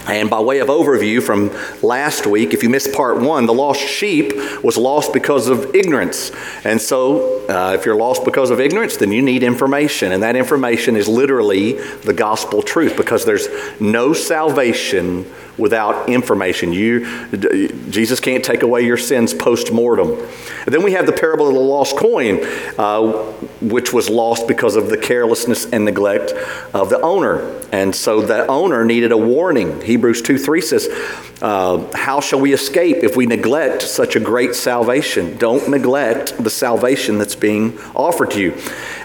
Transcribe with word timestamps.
And 0.07 0.29
by 0.29 0.39
way 0.41 0.59
of 0.59 0.67
overview 0.67 1.23
from 1.23 1.49
last 1.81 2.27
week, 2.27 2.54
if 2.54 2.61
you 2.61 2.69
missed 2.69 2.93
part 2.93 3.21
one, 3.21 3.45
the 3.45 3.54
lost 3.54 3.79
sheep 3.79 4.33
was 4.61 4.77
lost 4.77 5.13
because 5.13 5.47
of 5.47 5.73
ignorance. 5.73 6.32
And 6.65 6.82
so, 6.82 7.47
uh, 7.47 7.73
if 7.73 7.86
you're 7.86 7.95
lost 7.95 8.25
because 8.25 8.50
of 8.50 8.59
ignorance, 8.59 8.97
then 8.97 9.11
you 9.11 9.21
need 9.21 9.43
information. 9.43 10.11
And 10.11 10.21
that 10.23 10.36
information 10.36 10.97
is 10.97 11.07
literally 11.07 11.73
the 12.01 12.14
gospel 12.14 12.61
truth 12.61 12.97
because 12.97 13.23
there's 13.23 13.47
no 13.79 14.14
salvation 14.14 15.25
without 15.57 16.09
information. 16.09 16.73
You, 16.73 17.28
Jesus 17.89 18.20
can't 18.20 18.43
take 18.43 18.64
away 18.64 18.81
your 18.81 18.97
sins 18.97 19.33
post 19.33 19.71
mortem. 19.71 20.17
Then 20.65 20.83
we 20.83 20.93
have 20.93 21.06
the 21.06 21.11
parable 21.11 21.47
of 21.47 21.54
the 21.54 21.59
lost 21.59 21.95
coin, 21.95 22.39
uh, 22.78 23.11
which 23.61 23.93
was 23.93 24.09
lost 24.09 24.47
because 24.47 24.75
of 24.75 24.89
the 24.89 24.97
carelessness 24.97 25.65
and 25.71 25.86
neglect 25.86 26.31
of 26.73 26.89
the 26.89 27.00
owner. 27.01 27.61
And 27.71 27.95
so 27.95 28.21
the 28.21 28.47
owner 28.47 28.83
needed 28.83 29.11
a 29.11 29.17
warning. 29.17 29.81
Hebrews 29.93 30.24
2 30.24 30.39
3 30.39 30.61
says, 30.61 30.89
uh, 31.39 31.88
How 31.93 32.20
shall 32.20 32.42
we 32.42 32.52
escape 32.52 33.03
if 33.03 33.16
we 33.16 33.28
neglect 33.28 33.84
such 33.84 34.16
a 34.16 34.20
great 34.20 34.56
salvation? 34.56 35.38
Don't 35.38 35.70
neglect 35.70 36.44
the 36.44 36.50
salvation 36.50 37.20
that's 37.20 37.36
being 37.36 37.78
offered 37.94 38.32
to 38.32 38.42
you. 38.42 38.58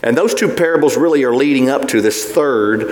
And 0.03 0.17
those 0.17 0.33
two 0.33 0.49
parables 0.49 0.97
really 0.97 1.25
are 1.25 1.35
leading 1.35 1.69
up 1.69 1.89
to 1.89 2.01
this 2.01 2.33
third, 2.33 2.91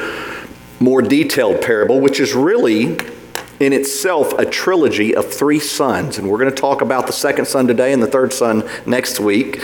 more 0.79 1.01
detailed 1.01 1.62
parable, 1.62 1.98
which 1.98 2.20
is 2.20 2.35
really 2.35 2.98
in 3.61 3.73
itself 3.73 4.39
a 4.39 4.45
trilogy 4.45 5.17
of 5.17 5.33
three 5.33 5.59
sons. 5.59 6.19
And 6.19 6.29
we're 6.29 6.37
going 6.37 6.55
to 6.55 6.61
talk 6.61 6.83
about 6.83 7.07
the 7.07 7.15
second 7.15 7.47
son 7.47 7.67
today 7.67 7.95
and 7.95 8.03
the 8.03 8.07
third 8.07 8.35
son 8.35 8.69
next 8.85 9.20
week. 9.20 9.63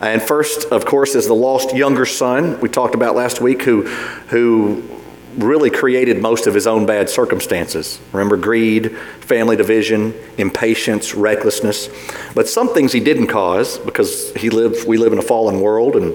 And 0.00 0.22
first, 0.22 0.64
of 0.72 0.86
course, 0.86 1.14
is 1.14 1.26
the 1.26 1.34
lost 1.34 1.76
younger 1.76 2.06
son 2.06 2.58
we 2.60 2.70
talked 2.70 2.94
about 2.94 3.14
last 3.14 3.42
week, 3.42 3.60
who, 3.60 3.82
who 4.28 4.93
really 5.36 5.70
created 5.70 6.20
most 6.20 6.46
of 6.46 6.54
his 6.54 6.66
own 6.66 6.86
bad 6.86 7.08
circumstances. 7.10 8.00
Remember 8.12 8.36
greed, 8.36 8.96
family 9.20 9.56
division, 9.56 10.14
impatience, 10.38 11.14
recklessness. 11.14 11.88
But 12.34 12.48
some 12.48 12.72
things 12.72 12.92
he 12.92 13.00
didn't 13.00 13.28
cause 13.28 13.78
because 13.78 14.32
he 14.34 14.50
lived, 14.50 14.86
we 14.86 14.96
live 14.96 15.12
in 15.12 15.18
a 15.18 15.22
fallen 15.22 15.60
world. 15.60 15.96
And 15.96 16.14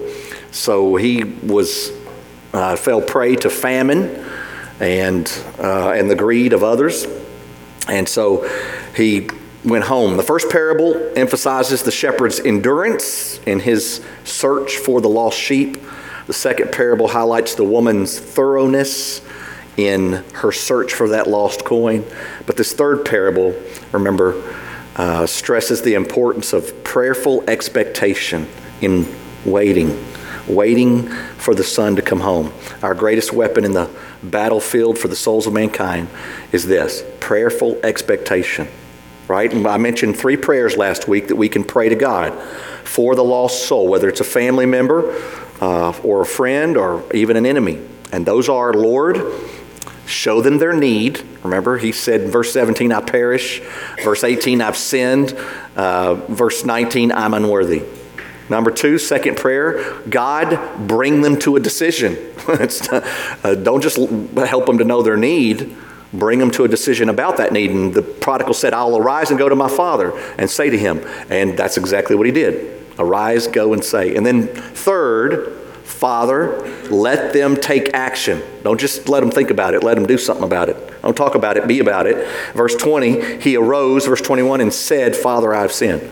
so 0.50 0.96
he 0.96 1.24
was, 1.24 1.92
uh, 2.52 2.76
fell 2.76 3.02
prey 3.02 3.36
to 3.36 3.50
famine 3.50 4.24
and, 4.80 5.30
uh, 5.58 5.90
and 5.90 6.10
the 6.10 6.16
greed 6.16 6.52
of 6.52 6.62
others. 6.62 7.06
And 7.88 8.08
so 8.08 8.48
he 8.94 9.28
went 9.64 9.84
home. 9.84 10.16
The 10.16 10.22
first 10.22 10.50
parable 10.50 11.12
emphasizes 11.16 11.82
the 11.82 11.90
shepherd's 11.90 12.40
endurance 12.40 13.38
in 13.46 13.60
his 13.60 14.00
search 14.24 14.76
for 14.76 15.00
the 15.00 15.08
lost 15.08 15.38
sheep. 15.38 15.76
The 16.30 16.34
second 16.34 16.70
parable 16.70 17.08
highlights 17.08 17.56
the 17.56 17.64
woman's 17.64 18.16
thoroughness 18.16 19.20
in 19.76 20.22
her 20.34 20.52
search 20.52 20.94
for 20.94 21.08
that 21.08 21.26
lost 21.26 21.64
coin. 21.64 22.04
But 22.46 22.56
this 22.56 22.72
third 22.72 23.04
parable, 23.04 23.52
remember, 23.90 24.40
uh, 24.94 25.26
stresses 25.26 25.82
the 25.82 25.94
importance 25.94 26.52
of 26.52 26.84
prayerful 26.84 27.42
expectation 27.50 28.46
in 28.80 29.12
waiting, 29.44 30.06
waiting 30.46 31.08
for 31.08 31.52
the 31.52 31.64
son 31.64 31.96
to 31.96 32.02
come 32.02 32.20
home. 32.20 32.52
Our 32.80 32.94
greatest 32.94 33.32
weapon 33.32 33.64
in 33.64 33.72
the 33.72 33.90
battlefield 34.22 35.00
for 35.00 35.08
the 35.08 35.16
souls 35.16 35.48
of 35.48 35.52
mankind 35.52 36.06
is 36.52 36.64
this 36.64 37.02
prayerful 37.18 37.80
expectation. 37.82 38.68
Right? 39.26 39.52
And 39.52 39.66
I 39.66 39.78
mentioned 39.78 40.16
three 40.16 40.36
prayers 40.36 40.76
last 40.76 41.08
week 41.08 41.26
that 41.26 41.36
we 41.36 41.48
can 41.48 41.64
pray 41.64 41.88
to 41.88 41.96
God 41.96 42.40
for 42.84 43.16
the 43.16 43.24
lost 43.24 43.66
soul, 43.66 43.88
whether 43.88 44.08
it's 44.08 44.20
a 44.20 44.24
family 44.24 44.66
member 44.66 45.12
uh, 45.60 45.92
or 46.02 46.22
a 46.22 46.26
friend 46.26 46.76
or 46.76 47.04
even 47.14 47.36
an 47.36 47.46
enemy. 47.46 47.80
And 48.12 48.26
those 48.26 48.48
are, 48.48 48.72
Lord, 48.72 49.22
show 50.06 50.40
them 50.40 50.58
their 50.58 50.72
need. 50.72 51.24
Remember, 51.42 51.78
he 51.78 51.92
said 51.92 52.28
verse 52.28 52.52
17, 52.52 52.92
I 52.92 53.00
perish. 53.00 53.60
Verse 54.02 54.24
18, 54.24 54.60
I've 54.60 54.76
sinned. 54.76 55.32
Uh, 55.76 56.14
verse 56.14 56.64
19, 56.64 57.12
I'm 57.12 57.34
unworthy. 57.34 57.84
Number 58.48 58.72
two, 58.72 58.98
second 58.98 59.36
prayer, 59.36 60.00
God, 60.08 60.88
bring 60.88 61.20
them 61.20 61.38
to 61.40 61.54
a 61.54 61.60
decision. 61.60 62.18
uh, 62.48 63.54
don't 63.54 63.80
just 63.80 63.96
help 63.96 64.66
them 64.66 64.78
to 64.78 64.84
know 64.84 65.02
their 65.02 65.16
need, 65.16 65.76
bring 66.12 66.40
them 66.40 66.50
to 66.50 66.64
a 66.64 66.68
decision 66.68 67.08
about 67.08 67.36
that 67.36 67.52
need. 67.52 67.70
And 67.70 67.94
the 67.94 68.02
prodigal 68.02 68.54
said, 68.54 68.74
I'll 68.74 68.96
arise 68.96 69.30
and 69.30 69.38
go 69.38 69.48
to 69.48 69.54
my 69.54 69.68
father 69.68 70.18
and 70.36 70.50
say 70.50 70.68
to 70.68 70.76
him. 70.76 71.00
And 71.30 71.56
that's 71.56 71.76
exactly 71.76 72.16
what 72.16 72.26
he 72.26 72.32
did. 72.32 72.79
Arise, 73.00 73.46
go, 73.46 73.72
and 73.72 73.82
say. 73.82 74.14
And 74.14 74.24
then 74.24 74.46
third, 74.46 75.56
Father, 75.84 76.60
let 76.90 77.32
them 77.32 77.56
take 77.56 77.92
action. 77.94 78.42
Don't 78.62 78.78
just 78.78 79.08
let 79.08 79.20
them 79.20 79.30
think 79.30 79.50
about 79.50 79.74
it, 79.74 79.82
let 79.82 79.96
them 79.96 80.06
do 80.06 80.18
something 80.18 80.44
about 80.44 80.68
it. 80.68 81.02
Don't 81.02 81.16
talk 81.16 81.34
about 81.34 81.56
it, 81.56 81.66
be 81.66 81.80
about 81.80 82.06
it. 82.06 82.28
Verse 82.54 82.76
20, 82.76 83.40
he 83.40 83.56
arose, 83.56 84.06
verse 84.06 84.20
21, 84.20 84.60
and 84.60 84.72
said, 84.72 85.16
Father, 85.16 85.52
I've 85.54 85.72
sinned. 85.72 86.08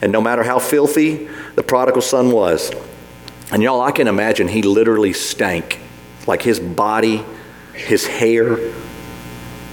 And 0.00 0.12
no 0.12 0.20
matter 0.20 0.44
how 0.44 0.58
filthy 0.58 1.28
the 1.56 1.62
prodigal 1.62 2.02
son 2.02 2.30
was, 2.30 2.70
and 3.50 3.62
y'all, 3.62 3.80
I 3.80 3.90
can 3.90 4.08
imagine 4.08 4.48
he 4.48 4.62
literally 4.62 5.12
stank. 5.12 5.80
Like 6.26 6.42
his 6.42 6.60
body, 6.60 7.24
his 7.74 8.06
hair. 8.06 8.58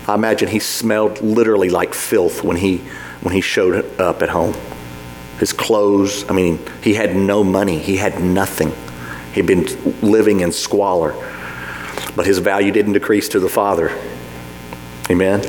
I 0.07 0.15
imagine 0.15 0.47
he 0.47 0.59
smelled 0.59 1.21
literally 1.21 1.69
like 1.69 1.93
filth 1.93 2.43
when 2.43 2.57
he, 2.57 2.77
when 3.21 3.33
he 3.33 3.41
showed 3.41 3.99
up 3.99 4.21
at 4.21 4.29
home. 4.29 4.55
His 5.39 5.53
clothes, 5.53 6.29
I 6.29 6.33
mean, 6.33 6.59
he 6.81 6.93
had 6.93 7.15
no 7.15 7.43
money, 7.43 7.77
he 7.77 7.97
had 7.97 8.21
nothing. 8.21 8.71
He'd 9.33 9.47
been 9.47 9.65
living 10.01 10.39
in 10.39 10.51
squalor. 10.51 11.13
But 12.15 12.25
his 12.25 12.39
value 12.39 12.71
didn't 12.71 12.93
decrease 12.93 13.29
to 13.29 13.39
the 13.39 13.49
Father. 13.49 13.91
Amen? 15.09 15.41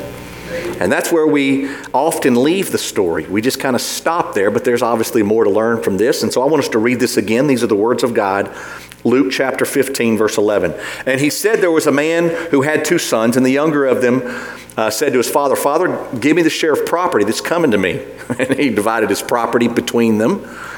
And 0.79 0.91
that's 0.91 1.11
where 1.11 1.27
we 1.27 1.69
often 1.93 2.41
leave 2.43 2.71
the 2.71 2.77
story. 2.77 3.25
We 3.25 3.41
just 3.41 3.59
kind 3.59 3.75
of 3.75 3.81
stop 3.81 4.33
there, 4.33 4.51
but 4.51 4.63
there's 4.63 4.81
obviously 4.81 5.23
more 5.23 5.43
to 5.43 5.49
learn 5.49 5.81
from 5.81 5.97
this. 5.97 6.23
And 6.23 6.31
so 6.31 6.41
I 6.41 6.45
want 6.45 6.63
us 6.63 6.69
to 6.69 6.79
read 6.79 6.99
this 6.99 7.17
again. 7.17 7.47
These 7.47 7.63
are 7.63 7.67
the 7.67 7.75
words 7.75 8.03
of 8.03 8.13
God. 8.13 8.55
Luke 9.03 9.31
chapter 9.31 9.65
15, 9.65 10.17
verse 10.17 10.37
11. 10.37 10.73
And 11.05 11.21
he 11.21 11.29
said 11.29 11.59
there 11.59 11.71
was 11.71 11.87
a 11.87 11.91
man 11.91 12.29
who 12.51 12.63
had 12.63 12.83
two 12.83 12.97
sons, 12.97 13.37
and 13.37 13.45
the 13.45 13.51
younger 13.51 13.85
of 13.85 14.01
them 14.01 14.21
uh, 14.75 14.89
said 14.89 15.13
to 15.13 15.17
his 15.17 15.29
father, 15.29 15.55
Father, 15.55 16.07
give 16.19 16.35
me 16.35 16.41
the 16.41 16.49
share 16.49 16.73
of 16.73 16.85
property 16.85 17.25
that's 17.25 17.41
coming 17.41 17.71
to 17.71 17.77
me. 17.77 18.05
And 18.39 18.59
he 18.59 18.69
divided 18.69 19.09
his 19.09 19.21
property 19.21 19.69
between 19.69 20.17
them. 20.17 20.43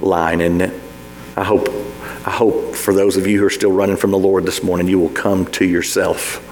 line, 0.00 0.40
isn't 0.40 0.60
it? 0.60 0.80
I 1.36 1.44
hope, 1.44 1.68
I 2.26 2.30
hope 2.30 2.74
for 2.74 2.92
those 2.92 3.16
of 3.16 3.26
you 3.26 3.38
who 3.38 3.46
are 3.46 3.50
still 3.50 3.72
running 3.72 3.96
from 3.96 4.10
the 4.10 4.18
Lord 4.18 4.44
this 4.44 4.62
morning, 4.62 4.88
you 4.88 4.98
will 4.98 5.10
come 5.10 5.46
to 5.52 5.64
yourself. 5.64 6.46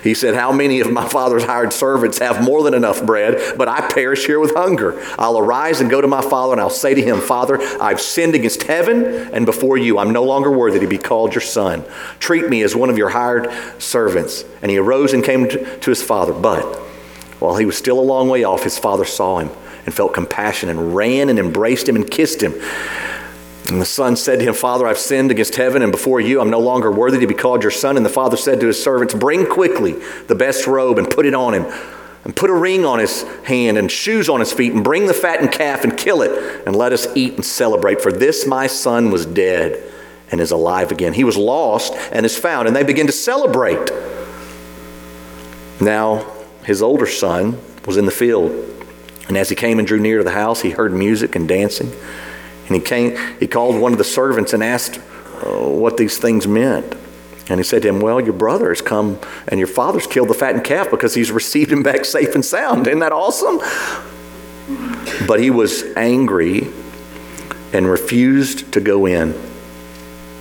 he 0.02 0.14
said, 0.14 0.34
How 0.34 0.52
many 0.52 0.80
of 0.80 0.90
my 0.90 1.06
father's 1.06 1.44
hired 1.44 1.72
servants 1.72 2.18
have 2.18 2.42
more 2.42 2.62
than 2.62 2.74
enough 2.74 3.04
bread, 3.04 3.56
but 3.56 3.68
I 3.68 3.86
perish 3.88 4.26
here 4.26 4.40
with 4.40 4.54
hunger? 4.54 5.00
I'll 5.18 5.38
arise 5.38 5.80
and 5.80 5.90
go 5.90 6.00
to 6.00 6.08
my 6.08 6.22
father, 6.22 6.52
and 6.52 6.60
I'll 6.60 6.70
say 6.70 6.94
to 6.94 7.02
him, 7.02 7.20
Father, 7.20 7.58
I've 7.80 8.00
sinned 8.00 8.34
against 8.34 8.64
heaven 8.64 9.04
and 9.32 9.46
before 9.46 9.76
you. 9.76 9.98
I'm 9.98 10.12
no 10.12 10.24
longer 10.24 10.50
worthy 10.50 10.80
to 10.80 10.88
be 10.88 10.98
called 10.98 11.34
your 11.34 11.42
son. 11.42 11.84
Treat 12.18 12.48
me 12.48 12.62
as 12.62 12.74
one 12.74 12.90
of 12.90 12.98
your 12.98 13.10
hired 13.10 13.48
servants. 13.80 14.44
And 14.62 14.70
he 14.70 14.78
arose 14.78 15.12
and 15.12 15.22
came 15.22 15.48
to 15.48 15.90
his 15.90 16.02
father. 16.02 16.32
But 16.32 16.64
while 17.38 17.56
he 17.56 17.64
was 17.64 17.76
still 17.76 18.00
a 18.00 18.02
long 18.02 18.28
way 18.28 18.44
off, 18.44 18.64
his 18.64 18.78
father 18.78 19.04
saw 19.04 19.38
him 19.38 19.50
and 19.84 19.94
felt 19.94 20.14
compassion 20.14 20.68
and 20.68 20.94
ran 20.94 21.28
and 21.28 21.38
embraced 21.38 21.88
him 21.88 21.96
and 21.96 22.10
kissed 22.10 22.42
him. 22.42 22.54
And 23.68 23.80
the 23.80 23.86
son 23.86 24.16
said 24.16 24.40
to 24.40 24.44
him, 24.44 24.54
Father, 24.54 24.86
I've 24.86 24.98
sinned 24.98 25.30
against 25.30 25.54
heaven 25.54 25.82
and 25.82 25.92
before 25.92 26.20
you. 26.20 26.40
I'm 26.40 26.50
no 26.50 26.58
longer 26.58 26.90
worthy 26.90 27.20
to 27.20 27.26
be 27.26 27.34
called 27.34 27.62
your 27.62 27.70
son. 27.70 27.96
And 27.96 28.04
the 28.04 28.10
father 28.10 28.36
said 28.36 28.60
to 28.60 28.66
his 28.66 28.82
servants, 28.82 29.14
Bring 29.14 29.46
quickly 29.46 29.92
the 30.26 30.34
best 30.34 30.66
robe 30.66 30.98
and 30.98 31.08
put 31.08 31.26
it 31.26 31.34
on 31.34 31.54
him. 31.54 31.66
and 32.24 32.36
put 32.36 32.50
a 32.50 32.54
ring 32.54 32.84
on 32.84 32.98
his 32.98 33.22
hand 33.44 33.78
and 33.78 33.90
shoes 33.90 34.28
on 34.28 34.40
his 34.40 34.52
feet 34.52 34.74
and 34.74 34.84
bring 34.84 35.06
the 35.06 35.14
fattened 35.14 35.52
calf 35.52 35.84
and 35.84 35.96
kill 35.96 36.20
it 36.20 36.66
and 36.66 36.76
let 36.76 36.92
us 36.92 37.06
eat 37.16 37.34
and 37.34 37.44
celebrate. 37.44 38.02
For 38.02 38.12
this 38.12 38.46
my 38.46 38.66
son 38.66 39.10
was 39.10 39.24
dead 39.24 39.82
and 40.30 40.40
is 40.40 40.50
alive 40.50 40.92
again. 40.92 41.12
He 41.14 41.24
was 41.24 41.36
lost 41.36 41.94
and 42.12 42.26
is 42.26 42.38
found. 42.38 42.66
And 42.68 42.76
they 42.76 42.82
begin 42.82 43.06
to 43.06 43.12
celebrate. 43.12 43.90
Now, 45.80 46.26
his 46.64 46.82
older 46.82 47.06
son 47.06 47.58
was 47.86 47.96
in 47.96 48.04
the 48.04 48.10
field. 48.10 48.79
And 49.30 49.38
as 49.38 49.48
he 49.48 49.54
came 49.54 49.78
and 49.78 49.86
drew 49.86 50.00
near 50.00 50.18
to 50.18 50.24
the 50.24 50.32
house, 50.32 50.62
he 50.62 50.70
heard 50.70 50.92
music 50.92 51.36
and 51.36 51.46
dancing. 51.46 51.92
And 52.66 52.74
he 52.74 52.80
came, 52.80 53.16
he 53.38 53.46
called 53.46 53.80
one 53.80 53.92
of 53.92 53.98
the 53.98 54.02
servants 54.02 54.52
and 54.52 54.60
asked 54.60 54.98
uh, 54.98 55.68
what 55.68 55.96
these 55.98 56.18
things 56.18 56.48
meant. 56.48 56.96
And 57.48 57.60
he 57.60 57.62
said 57.62 57.82
to 57.82 57.88
him, 57.88 58.00
Well, 58.00 58.20
your 58.20 58.32
brother 58.32 58.70
has 58.70 58.82
come 58.82 59.20
and 59.46 59.60
your 59.60 59.68
father's 59.68 60.08
killed 60.08 60.30
the 60.30 60.34
fattened 60.34 60.64
calf 60.64 60.90
because 60.90 61.14
he's 61.14 61.30
received 61.40 61.70
him 61.70 61.84
back 61.84 62.04
safe 62.04 62.34
and 62.34 62.44
sound. 62.44 62.88
Isn't 62.88 62.98
that 62.98 63.12
awesome? 63.12 63.60
But 65.28 65.38
he 65.38 65.50
was 65.50 65.84
angry 65.96 66.66
and 67.72 67.88
refused 67.88 68.72
to 68.72 68.80
go 68.80 69.06
in. 69.06 69.40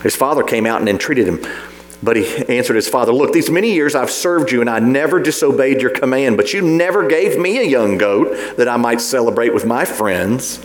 His 0.02 0.16
father 0.16 0.42
came 0.42 0.66
out 0.66 0.80
and 0.80 0.90
entreated 0.90 1.28
him. 1.28 1.46
But 2.02 2.16
he 2.16 2.26
answered 2.48 2.76
his 2.76 2.88
father, 2.88 3.12
Look, 3.12 3.34
these 3.34 3.50
many 3.50 3.74
years 3.74 3.94
I've 3.94 4.12
served 4.12 4.52
you, 4.52 4.62
and 4.62 4.70
I 4.70 4.80
never 4.80 5.20
disobeyed 5.20 5.82
your 5.82 5.92
command, 5.92 6.38
but 6.38 6.54
you 6.54 6.62
never 6.62 7.08
gave 7.08 7.38
me 7.38 7.58
a 7.58 7.64
young 7.64 7.98
goat 7.98 8.58
that 8.58 8.68
I 8.68 8.78
might 8.78 9.02
celebrate 9.02 9.54
with 9.54 9.66
my 9.66 9.86
friends. 9.86 10.64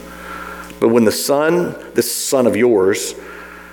But 0.81 0.89
when 0.89 1.05
the 1.05 1.13
son, 1.13 1.77
this 1.95 2.13
son 2.15 2.47
of 2.47 2.57
yours, 2.57 3.15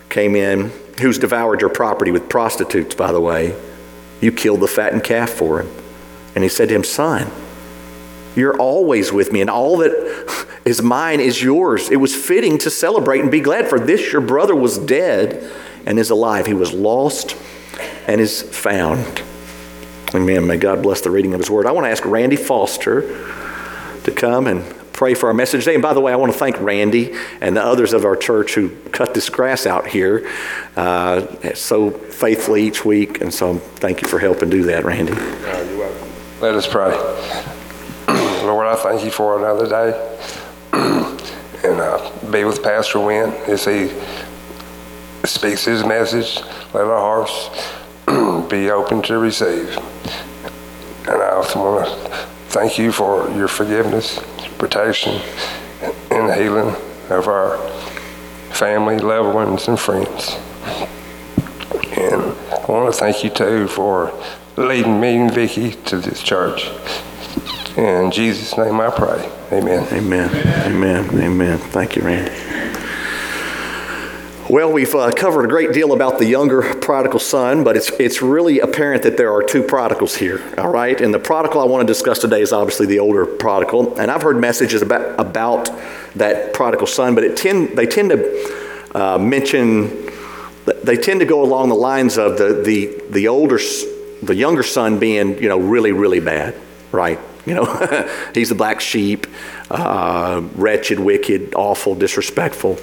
came 0.09 0.35
in, 0.35 0.71
who's 0.99 1.19
devoured 1.19 1.61
your 1.61 1.69
property 1.69 2.11
with 2.11 2.29
prostitutes, 2.29 2.95
by 2.95 3.11
the 3.11 3.21
way, 3.21 3.55
you 4.21 4.31
killed 4.31 4.59
the 4.59 4.67
fattened 4.67 5.03
calf 5.03 5.29
for 5.29 5.61
him. 5.61 5.69
And 6.35 6.43
he 6.43 6.49
said 6.49 6.69
to 6.69 6.75
him, 6.75 6.83
Son, 6.83 7.29
you're 8.35 8.57
always 8.57 9.11
with 9.11 9.31
me, 9.31 9.41
and 9.41 9.49
all 9.49 9.77
that 9.77 10.47
is 10.65 10.81
mine 10.81 11.19
is 11.19 11.41
yours. 11.43 11.89
It 11.89 11.97
was 11.97 12.15
fitting 12.15 12.57
to 12.59 12.69
celebrate 12.69 13.21
and 13.21 13.29
be 13.29 13.41
glad, 13.41 13.67
for 13.67 13.79
this 13.79 14.11
your 14.11 14.21
brother 14.21 14.55
was 14.55 14.77
dead 14.77 15.51
and 15.85 15.99
is 15.99 16.09
alive. 16.09 16.45
He 16.45 16.53
was 16.53 16.73
lost 16.73 17.35
and 18.07 18.21
is 18.21 18.41
found. 18.41 19.21
Amen. 20.13 20.45
May 20.45 20.57
God 20.57 20.83
bless 20.83 21.01
the 21.01 21.11
reading 21.11 21.33
of 21.33 21.39
his 21.39 21.49
word. 21.49 21.65
I 21.65 21.71
want 21.71 21.85
to 21.85 21.89
ask 21.89 22.05
Randy 22.05 22.35
Foster 22.35 23.01
to 24.03 24.11
come 24.11 24.47
and 24.47 24.63
pray 24.91 25.13
for 25.13 25.27
our 25.27 25.33
message 25.33 25.63
today. 25.63 25.75
And 25.75 25.81
by 25.81 25.93
the 25.93 26.01
way, 26.01 26.11
I 26.11 26.15
want 26.15 26.31
to 26.31 26.37
thank 26.37 26.59
Randy 26.59 27.15
and 27.39 27.55
the 27.55 27.63
others 27.63 27.93
of 27.93 28.05
our 28.05 28.15
church 28.15 28.53
who 28.53 28.69
cut 28.91 29.13
this 29.13 29.29
grass 29.29 29.65
out 29.65 29.87
here 29.87 30.29
uh, 30.75 31.25
so 31.55 31.91
faithfully 31.91 32.63
each 32.63 32.85
week. 32.85 33.21
And 33.21 33.33
so 33.33 33.55
thank 33.57 34.01
you 34.01 34.07
for 34.07 34.19
helping 34.19 34.49
do 34.49 34.63
that, 34.63 34.83
Randy. 34.83 35.13
You're 35.13 35.77
welcome. 35.77 36.09
Let 36.41 36.55
us 36.55 36.67
pray. 36.67 36.91
Lord, 38.45 38.67
I 38.67 38.75
thank 38.75 39.03
you 39.03 39.11
for 39.11 39.37
another 39.37 39.67
day. 39.67 40.17
and 41.63 41.79
uh, 41.79 42.11
be 42.31 42.43
with 42.43 42.61
Pastor 42.61 42.99
Wynn 42.99 43.31
as 43.47 43.65
he 43.65 43.89
speaks 45.25 45.65
his 45.65 45.83
message. 45.83 46.37
Let 46.73 46.85
our 46.85 47.25
hearts 47.25 47.49
be 48.49 48.69
open 48.69 49.01
to 49.03 49.17
receive. 49.17 49.77
And 51.07 51.21
I 51.21 51.31
also 51.31 51.59
want 51.59 51.85
to 51.87 52.17
thank 52.49 52.77
you 52.77 52.91
for 52.91 53.29
your 53.31 53.47
forgiveness, 53.47 54.19
protection, 54.57 55.21
and 56.11 56.33
healing 56.33 56.75
of 57.09 57.27
our 57.27 57.57
family, 58.51 58.99
loved 58.99 59.33
ones, 59.33 59.67
and 59.67 59.79
friends. 59.79 60.37
And 61.97 62.21
I 62.51 62.65
want 62.67 62.93
to 62.93 62.99
thank 62.99 63.23
you 63.23 63.29
too 63.29 63.67
for 63.67 64.13
leading 64.57 64.99
me 64.99 65.17
and 65.17 65.33
Vicki 65.33 65.71
to 65.85 65.97
this 65.97 66.21
church. 66.21 66.69
In 67.77 68.11
Jesus' 68.11 68.57
name 68.57 68.79
I 68.79 68.89
pray. 68.89 69.29
Amen. 69.51 69.87
Amen. 69.91 70.29
Amen. 70.65 71.21
Amen. 71.21 71.57
Thank 71.57 71.95
you, 71.95 72.03
Randy. 72.03 72.60
Well, 74.51 74.69
we've 74.69 74.93
uh, 74.93 75.11
covered 75.11 75.45
a 75.45 75.47
great 75.47 75.71
deal 75.71 75.93
about 75.93 76.19
the 76.19 76.25
younger 76.25 76.61
prodigal 76.75 77.19
son, 77.19 77.63
but 77.63 77.77
it's, 77.77 77.89
it's 77.91 78.21
really 78.21 78.59
apparent 78.59 79.03
that 79.03 79.15
there 79.15 79.31
are 79.31 79.41
two 79.41 79.63
prodigals 79.63 80.17
here, 80.17 80.43
all 80.57 80.67
right? 80.67 80.99
And 80.99 81.13
the 81.13 81.19
prodigal 81.19 81.61
I 81.61 81.63
want 81.63 81.87
to 81.87 81.93
discuss 81.93 82.19
today 82.19 82.41
is 82.41 82.51
obviously 82.51 82.85
the 82.85 82.99
older 82.99 83.25
prodigal. 83.25 83.97
And 83.97 84.11
I've 84.11 84.23
heard 84.23 84.35
messages 84.35 84.81
about, 84.81 85.17
about 85.17 85.69
that 86.17 86.51
prodigal 86.53 86.87
son, 86.87 87.15
but 87.15 87.23
it 87.23 87.37
tend, 87.37 87.77
they 87.77 87.85
tend 87.85 88.09
to 88.09 88.89
uh, 88.93 89.17
mention, 89.17 90.09
they 90.83 90.97
tend 90.97 91.21
to 91.21 91.25
go 91.25 91.43
along 91.43 91.69
the 91.69 91.75
lines 91.75 92.17
of 92.17 92.37
the, 92.37 92.61
the, 92.61 93.01
the 93.09 93.29
older, 93.29 93.57
the 94.21 94.35
younger 94.35 94.63
son 94.63 94.99
being, 94.99 95.41
you 95.41 95.47
know, 95.47 95.59
really, 95.59 95.93
really 95.93 96.19
bad, 96.19 96.55
right? 96.91 97.21
You 97.45 97.55
know, 97.55 98.09
he's 98.33 98.49
the 98.49 98.55
black 98.55 98.81
sheep, 98.81 99.27
uh, 99.69 100.41
wretched, 100.55 100.99
wicked, 100.99 101.55
awful, 101.55 101.95
disrespectful. 101.95 102.77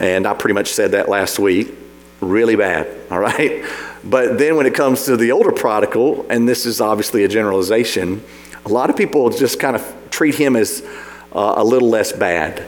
And 0.00 0.26
I 0.26 0.34
pretty 0.34 0.54
much 0.54 0.72
said 0.72 0.92
that 0.92 1.08
last 1.08 1.38
week. 1.38 1.74
Really 2.20 2.56
bad, 2.56 2.88
all 3.10 3.18
right? 3.18 3.64
But 4.04 4.38
then 4.38 4.56
when 4.56 4.66
it 4.66 4.74
comes 4.74 5.04
to 5.04 5.16
the 5.16 5.32
older 5.32 5.52
prodigal, 5.52 6.26
and 6.28 6.48
this 6.48 6.66
is 6.66 6.80
obviously 6.80 7.24
a 7.24 7.28
generalization, 7.28 8.22
a 8.64 8.68
lot 8.68 8.90
of 8.90 8.96
people 8.96 9.30
just 9.30 9.60
kind 9.60 9.76
of 9.76 9.96
treat 10.10 10.34
him 10.34 10.56
as 10.56 10.86
uh, 11.32 11.54
a 11.56 11.64
little 11.64 11.88
less 11.88 12.12
bad, 12.12 12.64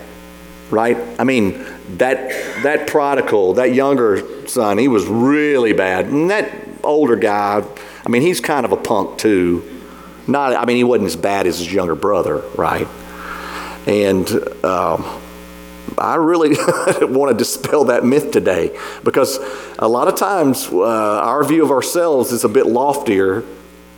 right? 0.70 0.96
I 1.18 1.24
mean, 1.24 1.64
that, 1.98 2.62
that 2.62 2.86
prodigal, 2.86 3.54
that 3.54 3.74
younger 3.74 4.46
son, 4.48 4.78
he 4.78 4.88
was 4.88 5.06
really 5.06 5.72
bad. 5.72 6.06
And 6.06 6.30
that 6.30 6.52
older 6.82 7.16
guy, 7.16 7.64
I 8.04 8.08
mean, 8.08 8.22
he's 8.22 8.40
kind 8.40 8.64
of 8.64 8.72
a 8.72 8.76
punk 8.76 9.18
too. 9.18 9.70
Not, 10.26 10.56
I 10.56 10.64
mean, 10.64 10.76
he 10.76 10.84
wasn't 10.84 11.08
as 11.08 11.16
bad 11.16 11.46
as 11.46 11.58
his 11.58 11.72
younger 11.72 11.94
brother, 11.94 12.38
right? 12.56 12.88
And 13.86 14.30
um, 14.64 15.04
I 15.98 16.16
really 16.16 16.50
want 17.02 17.30
to 17.30 17.36
dispel 17.36 17.84
that 17.84 18.04
myth 18.04 18.30
today 18.30 18.76
because 19.02 19.38
a 19.78 19.88
lot 19.88 20.08
of 20.08 20.16
times 20.16 20.68
uh, 20.72 20.82
our 20.82 21.44
view 21.44 21.62
of 21.62 21.70
ourselves 21.70 22.32
is 22.32 22.44
a 22.44 22.48
bit 22.48 22.66
loftier 22.66 23.44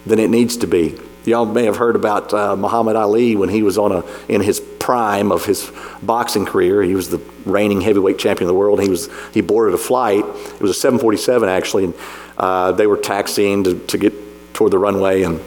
than 0.05 0.19
it 0.19 0.29
needs 0.29 0.57
to 0.59 0.67
be. 0.67 0.99
Y'all 1.25 1.45
may 1.45 1.65
have 1.65 1.77
heard 1.77 1.97
about 1.97 2.33
uh, 2.33 2.55
Muhammad 2.55 2.95
Ali 2.95 3.35
when 3.35 3.49
he 3.49 3.63
was 3.63 3.79
on 3.79 3.91
a 3.91 4.05
in 4.29 4.41
his 4.41 4.61
prime 4.61 5.33
of 5.33 5.45
his 5.45 5.73
boxing 6.01 6.47
career. 6.47 6.83
He 6.83 6.95
was 6.95 7.11
the 7.11 7.21
reigning 7.45 7.81
heavyweight 7.81 8.19
champion 8.19 8.49
of 8.49 8.55
the 8.55 8.59
world. 8.59 8.81
He 8.81 8.89
was 8.89 9.09
he 9.35 9.41
boarded 9.41 9.75
a 9.75 9.79
flight. 9.79 10.25
It 10.25 10.61
was 10.61 10.71
a 10.71 10.75
747 10.75 11.49
actually, 11.49 11.85
and 11.87 11.95
uh, 12.39 12.73
they 12.73 12.87
were 12.87 12.97
taxiing 12.97 13.65
to, 13.65 13.79
to 13.87 13.99
get 13.99 14.55
toward 14.55 14.71
the 14.71 14.79
runway, 14.79 15.25
and 15.25 15.41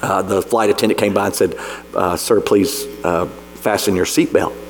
uh, 0.00 0.22
the 0.22 0.40
flight 0.40 0.70
attendant 0.70 0.98
came 0.98 1.12
by 1.12 1.26
and 1.26 1.34
said, 1.34 1.56
uh, 1.94 2.16
"Sir, 2.16 2.40
please 2.40 2.86
uh, 3.04 3.26
fasten 3.26 3.94
your 3.94 4.06
seatbelt." 4.06 4.61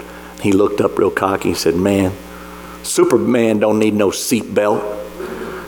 He 0.42 0.52
looked 0.52 0.80
up 0.80 0.98
real 0.98 1.10
cocky. 1.10 1.50
He 1.50 1.54
said, 1.54 1.76
"Man, 1.76 2.12
Superman 2.82 3.60
don't 3.60 3.78
need 3.78 3.94
no 3.94 4.08
seatbelt." 4.08 4.82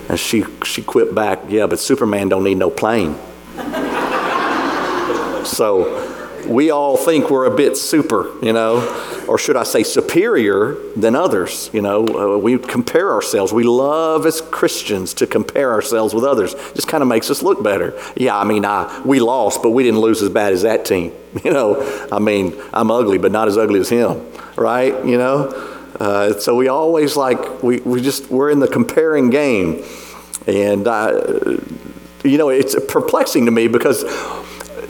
And 0.08 0.18
she 0.18 0.44
she 0.64 0.82
quipped 0.82 1.14
back, 1.14 1.40
"Yeah, 1.48 1.66
but 1.66 1.78
Superman 1.78 2.28
don't 2.28 2.44
need 2.44 2.58
no 2.58 2.70
plane." 2.70 3.14
so 5.44 6.13
we 6.46 6.70
all 6.70 6.96
think 6.96 7.30
we're 7.30 7.46
a 7.46 7.54
bit 7.54 7.76
super, 7.76 8.32
you 8.44 8.52
know, 8.52 9.24
or 9.28 9.38
should 9.38 9.56
I 9.56 9.64
say 9.64 9.82
superior 9.82 10.74
than 10.96 11.14
others. 11.14 11.70
You 11.72 11.82
know, 11.82 12.06
uh, 12.06 12.38
we 12.38 12.58
compare 12.58 13.12
ourselves. 13.12 13.52
We 13.52 13.64
love 13.64 14.26
as 14.26 14.40
Christians 14.40 15.14
to 15.14 15.26
compare 15.26 15.72
ourselves 15.72 16.14
with 16.14 16.24
others. 16.24 16.54
It 16.54 16.74
just 16.74 16.88
kind 16.88 17.02
of 17.02 17.08
makes 17.08 17.30
us 17.30 17.42
look 17.42 17.62
better. 17.62 17.98
Yeah, 18.16 18.38
I 18.38 18.44
mean, 18.44 18.64
I, 18.64 19.02
we 19.04 19.20
lost, 19.20 19.62
but 19.62 19.70
we 19.70 19.82
didn't 19.82 20.00
lose 20.00 20.22
as 20.22 20.30
bad 20.30 20.52
as 20.52 20.62
that 20.62 20.84
team. 20.84 21.12
You 21.42 21.52
know, 21.52 22.06
I 22.12 22.20
mean, 22.20 22.54
I'm 22.72 22.92
ugly, 22.92 23.18
but 23.18 23.32
not 23.32 23.48
as 23.48 23.58
ugly 23.58 23.80
as 23.80 23.88
him, 23.88 24.24
right? 24.54 25.04
You 25.04 25.18
know, 25.18 25.48
uh, 25.98 26.38
so 26.38 26.54
we 26.54 26.68
always 26.68 27.16
like 27.16 27.60
we, 27.60 27.80
we 27.80 28.00
just 28.00 28.30
we're 28.30 28.50
in 28.50 28.60
the 28.60 28.68
comparing 28.68 29.30
game, 29.30 29.84
and 30.46 30.86
uh, 30.86 31.58
you 32.24 32.38
know, 32.38 32.50
it's 32.50 32.76
perplexing 32.86 33.46
to 33.46 33.50
me 33.50 33.66
because 33.66 34.04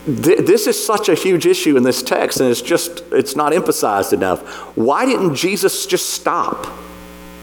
this 0.07 0.67
is 0.67 0.85
such 0.85 1.09
a 1.09 1.15
huge 1.15 1.47
issue 1.47 1.77
in 1.77 1.83
this 1.83 2.03
text 2.03 2.41
and 2.41 2.51
it's 2.51 2.61
just 2.61 3.03
it's 3.11 3.35
not 3.35 3.53
emphasized 3.53 4.13
enough. 4.13 4.43
Why 4.77 5.07
didn't 5.07 5.35
jesus 5.35 5.87
just 5.87 6.11
stop? 6.11 6.67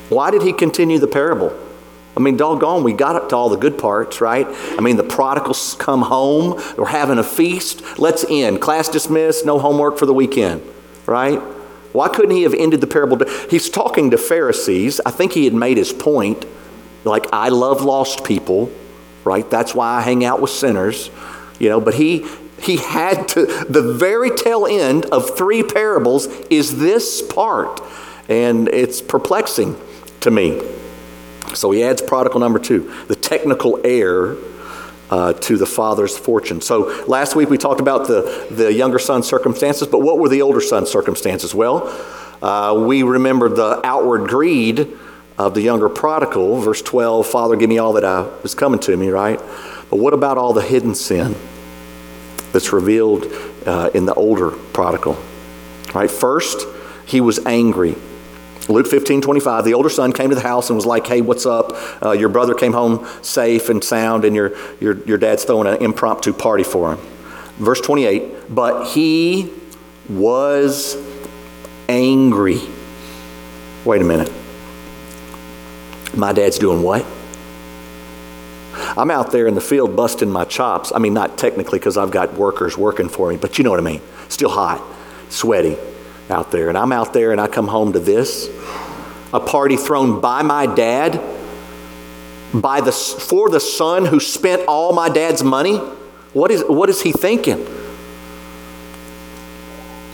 Why 0.10 0.30
did 0.30 0.44
he 0.44 0.53
continue 0.53 1.00
the 1.00 1.08
parable? 1.08 1.58
I 2.15 2.20
mean 2.20 2.38
doggone 2.38 2.84
we 2.84 2.94
got 2.94 3.15
up 3.15 3.30
to 3.30 3.36
all 3.36 3.50
the 3.50 3.58
good 3.58 3.80
parts 3.80 4.22
right? 4.22 4.46
I 4.48 4.82
mean 4.82 4.98
the 4.98 5.03
prodigals 5.03 5.75
come 5.80 6.03
home 6.03 6.62
we're 6.77 6.86
having 6.86 7.18
a 7.18 7.24
feast 7.24 7.98
let's 7.98 8.25
end. 8.30 8.62
Class 8.62 8.89
dismissed 8.89 9.46
no 9.46 9.58
homework 9.58 9.98
for 9.98 10.06
the 10.06 10.13
weekend 10.13 10.62
right? 11.08 11.39
Why 11.94 12.10
couldn't 12.10 12.36
he 12.36 12.44
have 12.44 12.53
ended 12.53 12.80
the 12.80 12.88
parable? 12.88 13.27
He's 13.50 13.70
talking 13.70 14.12
to 14.12 14.18
pharisees. 14.18 15.01
I 15.06 15.12
think 15.12 15.34
he 15.34 15.46
had 15.46 15.53
made 15.53 15.77
his 15.77 15.91
point 15.91 16.46
like 17.06 17.25
i 17.34 17.50
love 17.50 17.82
lost 17.82 18.24
people 18.24 18.72
right? 19.24 19.50
That's 19.50 19.74
why 19.74 19.98
i 19.98 20.01
hang 20.01 20.24
out 20.24 20.41
with 20.41 20.51
sinners 20.51 21.10
you 21.60 21.70
know 21.70 21.80
but 21.80 21.94
he 21.94 22.25
he 22.62 22.77
had 22.77 23.27
to, 23.30 23.46
the 23.46 23.82
very 23.82 24.30
tail 24.30 24.68
end 24.68 25.06
of 25.06 25.36
three 25.36 25.63
parables 25.63 26.27
is 26.50 26.77
this 26.80 27.22
part. 27.22 27.82
And 28.30 28.68
it's 28.70 29.01
perplexing 29.01 29.75
to 30.22 30.32
me. 30.32 30.62
So 31.56 31.72
he 31.72 31.84
adds 31.84 32.01
prodigal 32.01 32.39
number 32.39 32.60
two. 32.60 32.94
The 33.08 33.15
technical 33.15 33.80
heir 33.84 34.38
uh, 35.10 35.34
to 35.34 35.58
the 35.58 35.65
father's 35.65 36.18
fortune. 36.18 36.62
So 36.62 37.03
last 37.08 37.36
week 37.36 37.50
we 37.50 37.58
talked 37.58 37.82
about 37.82 38.08
the, 38.08 38.48
the 38.51 38.72
younger 38.72 39.00
son's 39.00 39.27
circumstances, 39.27 39.88
but 39.88 40.00
what 40.00 40.20
were 40.20 40.30
the 40.30 40.41
older 40.41 40.62
son's 40.62 40.89
circumstances? 40.89 41.53
Well, 41.53 41.88
uh, 42.41 42.82
we 42.88 43.03
remember 43.03 43.50
the 43.50 43.86
outward 43.86 44.30
greed 44.30 44.88
of 45.38 45.53
the 45.53 45.62
younger 45.62 45.89
prodigal. 45.89 46.62
Verse 46.62 46.82
12, 46.82 47.27
Father, 47.27 47.56
give 47.56 47.70
me 47.70 47.80
all 47.80 47.94
that 47.94 48.06
I 48.06 48.22
was 48.44 48.56
coming 48.56 48.80
to 48.82 48.96
me, 48.96 49.10
right? 49.10 49.39
But 49.89 49.98
what 49.98 50.13
about 50.13 50.38
all 50.38 50.53
the 50.53 50.62
hidden 50.62 50.96
sin 50.96 51.36
that's 52.51 52.74
revealed 52.74 53.25
uh, 53.65 53.89
in 53.93 54.05
the 54.05 54.13
older 54.13 54.51
prodigal? 54.51 55.17
Right? 55.93 56.10
First, 56.10 56.67
he 57.05 57.22
was 57.22 57.46
angry. 57.46 57.96
Luke 58.70 58.88
15, 58.88 59.22
25, 59.22 59.65
the 59.65 59.74
older 59.74 59.89
son 59.89 60.13
came 60.13 60.29
to 60.29 60.36
the 60.36 60.41
house 60.41 60.70
and 60.70 60.75
was 60.77 60.86
like, 60.86 61.05
Hey, 61.08 61.22
what's 61.22 61.46
up? 61.46 61.74
Uh, 62.01 62.12
your 62.12 62.29
brother 62.29 62.53
came 62.53 62.74
home 62.74 63.05
safe 63.22 63.70
and 63.70 63.84
sound, 63.84 64.24
and 64.24 64.36
your, 64.36 64.55
your, 64.79 65.03
your 65.05 65.17
dad's 65.17 65.43
throwing 65.43 65.67
an 65.67 65.81
impromptu 65.81 66.31
party 66.31 66.63
for 66.63 66.93
him. 66.93 67.00
Verse 67.58 67.81
28, 67.81 68.53
but 68.53 68.91
he 68.91 69.51
was 70.10 70.96
angry. 71.89 72.60
Wait 73.84 74.01
a 74.01 74.05
minute. 74.05 74.31
My 76.15 76.34
dad's 76.34 76.60
doing 76.60 76.81
what? 76.81 77.05
I'm 78.98 79.10
out 79.12 79.31
there 79.31 79.48
in 79.48 79.55
the 79.55 79.62
field 79.62 79.95
busting 79.95 80.29
my 80.29 80.45
chops. 80.45 80.91
I 80.93 81.00
mean, 81.00 81.13
not 81.13 81.38
technically 81.38 81.79
because 81.79 81.98
I've 81.98 82.12
got 82.12 82.33
workers 82.33 82.77
working 82.77 83.10
for 83.10 83.29
me, 83.29 83.38
but 83.38 83.57
you 83.57 83.63
know 83.63 83.69
what 83.69 83.79
I 83.79 83.83
mean. 83.83 84.01
Still 84.29 84.50
hot, 84.50 84.83
sweaty 85.29 85.77
out 86.29 86.51
there. 86.51 86.69
And 86.69 86.77
I'm 86.77 86.91
out 86.91 87.13
there 87.13 87.31
and 87.31 87.39
I 87.39 87.48
come 87.48 87.67
home 87.67 87.93
to 87.93 88.00
this 88.00 88.50
a 89.33 89.39
party 89.39 89.77
thrown 89.77 90.19
by 90.19 90.41
my 90.41 90.65
dad, 90.65 91.21
by 92.53 92.81
the, 92.81 92.91
for 92.91 93.50
the 93.50 93.60
son 93.60 94.05
who 94.05 94.19
spent 94.19 94.63
all 94.67 94.93
my 94.93 95.07
dad's 95.07 95.41
money. 95.41 95.77
What 96.33 96.51
is, 96.51 96.63
what 96.67 96.89
is 96.89 97.01
he 97.01 97.12
thinking? 97.13 97.57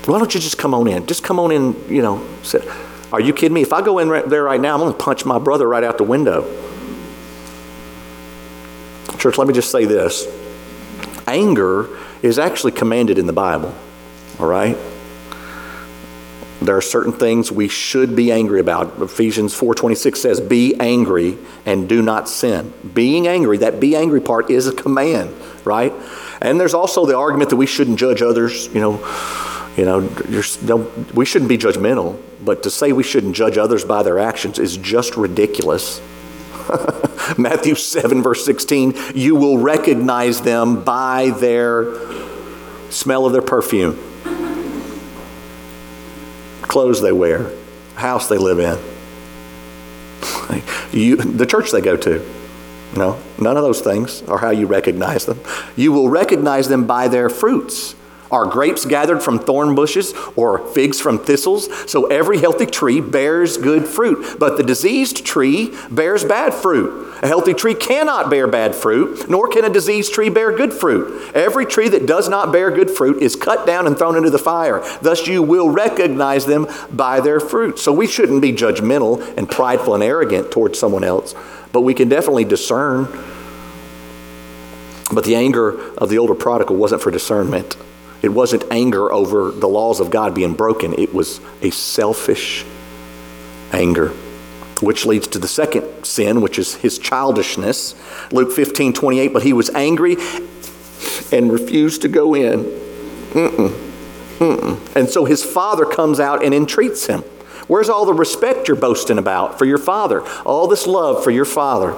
Why 0.06 0.20
don't 0.20 0.34
you 0.34 0.40
just 0.40 0.58
come 0.58 0.74
on 0.74 0.88
in? 0.88 1.06
Just 1.06 1.24
come 1.24 1.40
on 1.40 1.52
in, 1.52 1.76
you 1.90 2.02
know. 2.02 2.26
Sit. 2.44 2.64
Are 3.12 3.20
you 3.20 3.34
kidding 3.34 3.54
me? 3.54 3.62
If 3.62 3.74
I 3.74 3.82
go 3.82 4.00
in 4.00 4.10
right 4.10 4.28
there 4.28 4.44
right 4.44 4.60
now, 4.60 4.74
I'm 4.76 4.80
going 4.80 4.94
to 4.94 4.98
punch 4.98 5.26
my 5.26 5.40
brother 5.40 5.68
right 5.68 5.84
out 5.84 5.98
the 5.98 6.04
window. 6.04 6.44
Church, 9.18 9.38
let 9.38 9.48
me 9.48 9.54
just 9.54 9.72
say 9.72 9.86
this 9.86 10.28
anger 11.28 11.90
is 12.22 12.40
actually 12.40 12.72
commanded 12.72 13.18
in 13.18 13.28
the 13.28 13.34
Bible, 13.34 13.74
all 14.40 14.48
right? 14.48 14.78
There 16.62 16.76
are 16.76 16.82
certain 16.82 17.14
things 17.14 17.52
we 17.52 17.68
should 17.68 18.16
be 18.16 18.32
angry 18.32 18.60
about. 18.60 19.00
Ephesians 19.00 19.54
4:26 19.54 20.20
says, 20.20 20.40
"Be 20.40 20.76
angry 20.80 21.38
and 21.66 21.88
do 21.88 22.02
not 22.02 22.28
sin." 22.28 22.74
Being 22.94 23.28
angry, 23.28 23.58
that 23.58 23.80
be 23.80 23.96
angry 23.96 24.20
part 24.20 24.50
is 24.50 24.68
a 24.68 24.72
command, 24.72 25.30
right? 25.66 25.94
And 26.42 26.60
there's 26.60 26.74
also 26.74 27.06
the 27.06 27.16
argument 27.16 27.52
that 27.52 27.58
we 27.58 27.68
shouldn't 27.68 28.00
judge 28.00 28.24
others, 28.24 28.70
you 28.74 28.82
know, 28.82 29.00
you 29.78 29.86
know, 29.86 30.10
we 31.14 31.26
shouldn't 31.26 31.50
be 31.50 31.58
judgmental, 31.58 32.16
but 32.44 32.64
to 32.64 32.72
say 32.72 32.92
we 32.92 33.04
shouldn't 33.04 33.36
judge 33.36 33.60
others 33.60 33.84
by 33.84 34.02
their 34.02 34.18
actions 34.18 34.58
is 34.58 34.78
just 34.78 35.16
ridiculous. 35.16 36.02
Matthew 37.38 37.76
7, 37.76 38.22
verse 38.22 38.44
16, 38.46 38.96
you 39.16 39.36
will 39.36 39.58
recognize 39.58 40.42
them 40.42 40.84
by 40.84 41.32
their 41.32 41.94
smell 42.90 43.26
of 43.26 43.34
their 43.34 43.42
perfume, 43.42 43.98
clothes 46.64 47.02
they 47.02 47.12
wear, 47.12 47.52
house 47.96 48.28
they 48.30 48.38
live 48.38 48.60
in, 48.60 48.78
you, 50.92 51.16
the 51.18 51.46
church 51.46 51.72
they 51.72 51.82
go 51.82 51.98
to. 51.98 52.26
No, 52.96 53.22
none 53.40 53.58
of 53.58 53.64
those 53.64 53.82
things 53.82 54.24
are 54.24 54.38
how 54.38 54.50
you 54.50 54.66
recognize 54.66 55.26
them. 55.26 55.40
You 55.76 55.92
will 55.92 56.10
recognize 56.10 56.68
them 56.68 56.88
by 56.88 57.08
their 57.08 57.30
fruits. 57.30 57.96
Are 58.32 58.46
grapes 58.46 58.86
gathered 58.86 59.22
from 59.22 59.40
thorn 59.40 59.76
bushes 59.76 60.14
or 60.36 60.60
figs 60.74 61.00
from 61.00 61.20
thistles? 61.20 61.70
So 61.90 62.08
every 62.08 62.40
healthy 62.40 62.66
tree 62.66 63.00
bears 63.00 63.58
good 63.58 63.86
fruit, 63.86 64.38
but 64.40 64.58
the 64.58 64.64
diseased 64.64 65.26
tree 65.26 65.74
bears 65.90 66.24
bad 66.24 66.54
fruit. 66.54 67.08
A 67.24 67.28
healthy 67.28 67.54
tree 67.54 67.74
cannot 67.74 68.30
bear 68.30 68.48
bad 68.48 68.76
fruit, 68.76 69.30
nor 69.30 69.48
can 69.48 69.66
a 69.66 69.70
diseased 69.70 70.14
tree 70.14 70.30
bear 70.30 70.56
good 70.56 70.74
fruit. 70.74 71.34
Every 71.34 71.66
tree 71.66 71.90
that 71.90 72.06
does 72.06 72.30
not 72.30 72.52
bear 72.52 72.70
good 72.70 72.92
fruit 72.92 73.24
is 73.24 73.36
cut 73.36 73.66
down 73.66 73.88
and 73.88 73.98
thrown 73.98 74.16
into 74.16 74.30
the 74.30 74.38
fire. 74.38 74.84
Thus 75.02 75.26
you 75.26 75.42
will 75.42 75.70
recognize 75.70 76.46
them 76.46 76.68
by 76.92 77.20
their 77.22 77.40
fruit. 77.40 77.80
So 77.80 77.92
we 77.92 78.08
shouldn't 78.08 78.42
be 78.42 78.52
judgmental 78.52 79.36
and 79.38 79.50
prideful 79.50 79.96
and 79.96 80.04
arrogant 80.04 80.52
towards 80.52 80.78
someone 80.78 81.04
else, 81.04 81.34
but 81.72 81.82
we 81.82 81.94
can 81.94 82.10
definitely 82.10 82.46
discern. 82.46 83.08
But 85.12 85.24
the 85.24 85.36
anger 85.36 85.80
of 85.96 86.10
the 86.10 86.18
older 86.18 86.36
prodigal 86.36 86.76
wasn't 86.76 87.02
for 87.02 87.12
discernment. 87.12 87.78
It 88.22 88.30
wasn't 88.30 88.64
anger 88.72 89.12
over 89.12 89.52
the 89.52 89.68
laws 89.68 90.00
of 90.00 90.10
God 90.10 90.34
being 90.34 90.54
broken, 90.54 90.94
it 90.94 91.14
was 91.14 91.40
a 91.62 91.70
selfish 91.70 92.66
anger. 93.72 94.10
Which 94.82 95.08
leads 95.08 95.28
to 95.30 95.40
the 95.40 95.48
second 95.48 96.06
sin, 96.06 96.42
which 96.42 96.60
is 96.60 96.76
his 96.76 97.00
childishness. 97.00 97.96
Luke 98.32 98.52
15, 98.52 98.94
28, 98.94 99.34
but 99.34 99.42
he 99.42 99.52
was 99.52 99.72
angry 99.72 100.18
and 101.32 101.52
refused 101.52 102.04
to 102.04 102.08
go 102.08 102.36
in. 102.36 102.64
Mm-mm. 103.32 103.88
Mm-mm. 104.38 104.96
And 104.96 105.10
so 105.10 105.26
his 105.26 105.44
father 105.44 105.84
comes 105.86 106.20
out 106.20 106.44
and 106.44 106.54
entreats 106.54 107.08
him. 107.08 107.24
Where's 107.68 107.90
all 107.90 108.06
the 108.06 108.14
respect 108.14 108.68
you're 108.68 108.78
boasting 108.78 109.18
about 109.18 109.58
for 109.58 109.66
your 109.66 109.78
father? 109.78 110.22
All 110.46 110.68
this 110.68 110.88
love 110.88 111.24
for 111.24 111.32
your 111.32 111.46
father. 111.46 111.96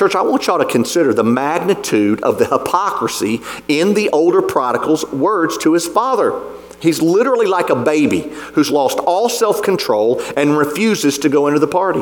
Church, 0.00 0.14
I 0.14 0.22
want 0.22 0.46
y'all 0.46 0.56
to 0.56 0.64
consider 0.64 1.12
the 1.12 1.22
magnitude 1.22 2.22
of 2.22 2.38
the 2.38 2.46
hypocrisy 2.46 3.42
in 3.68 3.92
the 3.92 4.08
older 4.14 4.40
prodigal's 4.40 5.04
words 5.12 5.58
to 5.58 5.74
his 5.74 5.86
father. 5.86 6.40
He's 6.80 7.02
literally 7.02 7.46
like 7.46 7.68
a 7.68 7.76
baby 7.76 8.20
who's 8.54 8.70
lost 8.70 8.98
all 8.98 9.28
self 9.28 9.62
control 9.62 10.22
and 10.38 10.56
refuses 10.56 11.18
to 11.18 11.28
go 11.28 11.48
into 11.48 11.60
the 11.60 11.68
party. 11.68 12.00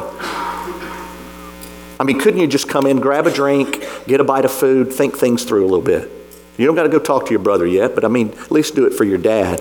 I 1.99 2.05
mean, 2.05 2.21
couldn't 2.21 2.39
you 2.39 2.47
just 2.47 2.69
come 2.69 2.87
in, 2.87 3.01
grab 3.01 3.27
a 3.27 3.33
drink, 3.33 3.85
get 4.07 4.21
a 4.21 4.25
bite 4.25 4.45
of 4.45 4.53
food, 4.53 4.93
think 4.93 5.19
things 5.19 5.43
through 5.43 5.63
a 5.65 5.67
little 5.67 5.83
bit? 5.83 6.09
You 6.57 6.67
don't 6.67 6.77
got 6.77 6.85
to 6.85 6.89
go 6.89 7.01
talk 7.01 7.27
to 7.27 7.31
your 7.33 7.43
brother 7.43 7.67
yet, 7.67 7.97
but 7.97 8.05
I 8.05 8.09
mean, 8.09 8.29
at 8.29 8.53
least 8.53 8.77
do 8.77 8.87
it 8.87 8.95
for 8.95 9.03
your 9.03 9.19
dad. 9.19 9.61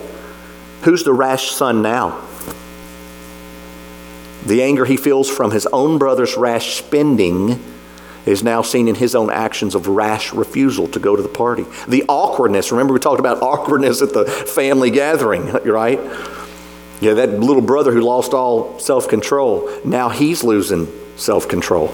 Who's 0.84 1.04
the 1.04 1.12
rash 1.12 1.50
son 1.50 1.82
now? 1.82 2.24
The 4.46 4.62
anger 4.62 4.86
he 4.86 4.96
feels 4.96 5.28
from 5.28 5.50
his 5.50 5.66
own 5.74 5.98
brother's 5.98 6.38
rash 6.38 6.76
spending 6.76 7.77
is 8.28 8.44
now 8.44 8.62
seen 8.62 8.88
in 8.88 8.96
his 8.96 9.16
own 9.16 9.32
actions 9.32 9.74
of 9.74 9.88
rash 9.88 10.34
refusal 10.34 10.88
to 10.90 11.00
go 11.00 11.16
to 11.16 11.22
the 11.22 11.30
party. 11.30 11.66
The 11.88 12.04
awkwardness, 12.08 12.72
remember 12.72 12.94
we 12.94 13.00
talked 13.00 13.20
about 13.20 13.42
awkwardness 13.42 14.02
at 14.02 14.14
the 14.14 14.26
family 14.26 14.92
gathering, 14.92 15.48
right? 15.64 16.00
Yeah, 17.00 17.14
that 17.14 17.40
little 17.40 17.62
brother 17.62 17.92
who 17.92 18.02
lost 18.02 18.34
all 18.34 18.80
self 18.80 19.08
control, 19.08 19.70
now 19.86 20.10
he's 20.10 20.44
losing 20.44 20.88
self 21.16 21.48
control. 21.48 21.94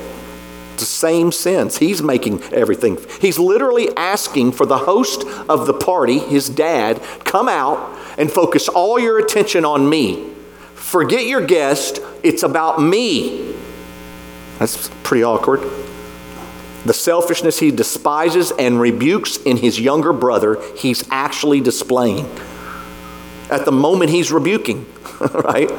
The 0.77 0.85
same 0.85 1.31
sense. 1.31 1.77
He's 1.77 2.01
making 2.01 2.41
everything. 2.45 2.97
He's 3.21 3.37
literally 3.37 3.95
asking 3.95 4.53
for 4.53 4.65
the 4.65 4.79
host 4.79 5.23
of 5.47 5.67
the 5.67 5.73
party, 5.73 6.17
his 6.17 6.49
dad, 6.49 7.01
come 7.25 7.47
out 7.47 7.97
and 8.17 8.31
focus 8.31 8.67
all 8.67 8.99
your 8.99 9.19
attention 9.19 9.65
on 9.65 9.87
me. 9.87 10.31
Forget 10.73 11.25
your 11.25 11.45
guest, 11.45 11.99
it's 12.23 12.43
about 12.43 12.81
me. 12.81 13.55
That's 14.59 14.89
pretty 15.03 15.23
awkward. 15.23 15.61
The 16.85 16.93
selfishness 16.93 17.59
he 17.59 17.71
despises 17.71 18.51
and 18.59 18.79
rebukes 18.79 19.37
in 19.37 19.57
his 19.57 19.79
younger 19.79 20.11
brother, 20.11 20.61
he's 20.75 21.07
actually 21.09 21.61
displaying. 21.61 22.25
At 23.49 23.65
the 23.65 23.71
moment 23.71 24.11
he's 24.11 24.31
rebuking, 24.31 24.85
right? 25.33 25.71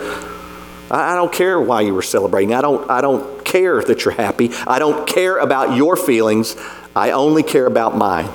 I 0.90 1.14
don't 1.14 1.32
care 1.32 1.60
why 1.60 1.82
you 1.82 1.94
were 1.94 2.02
celebrating. 2.02 2.54
I 2.54 2.60
don't, 2.60 2.88
I 2.90 3.00
don't 3.00 3.44
care 3.44 3.82
that 3.82 4.04
you're 4.04 4.14
happy. 4.14 4.50
I 4.66 4.78
don't 4.78 5.06
care 5.06 5.38
about 5.38 5.76
your 5.76 5.96
feelings. 5.96 6.56
I 6.94 7.10
only 7.10 7.42
care 7.42 7.66
about 7.66 7.96
mine. 7.96 8.26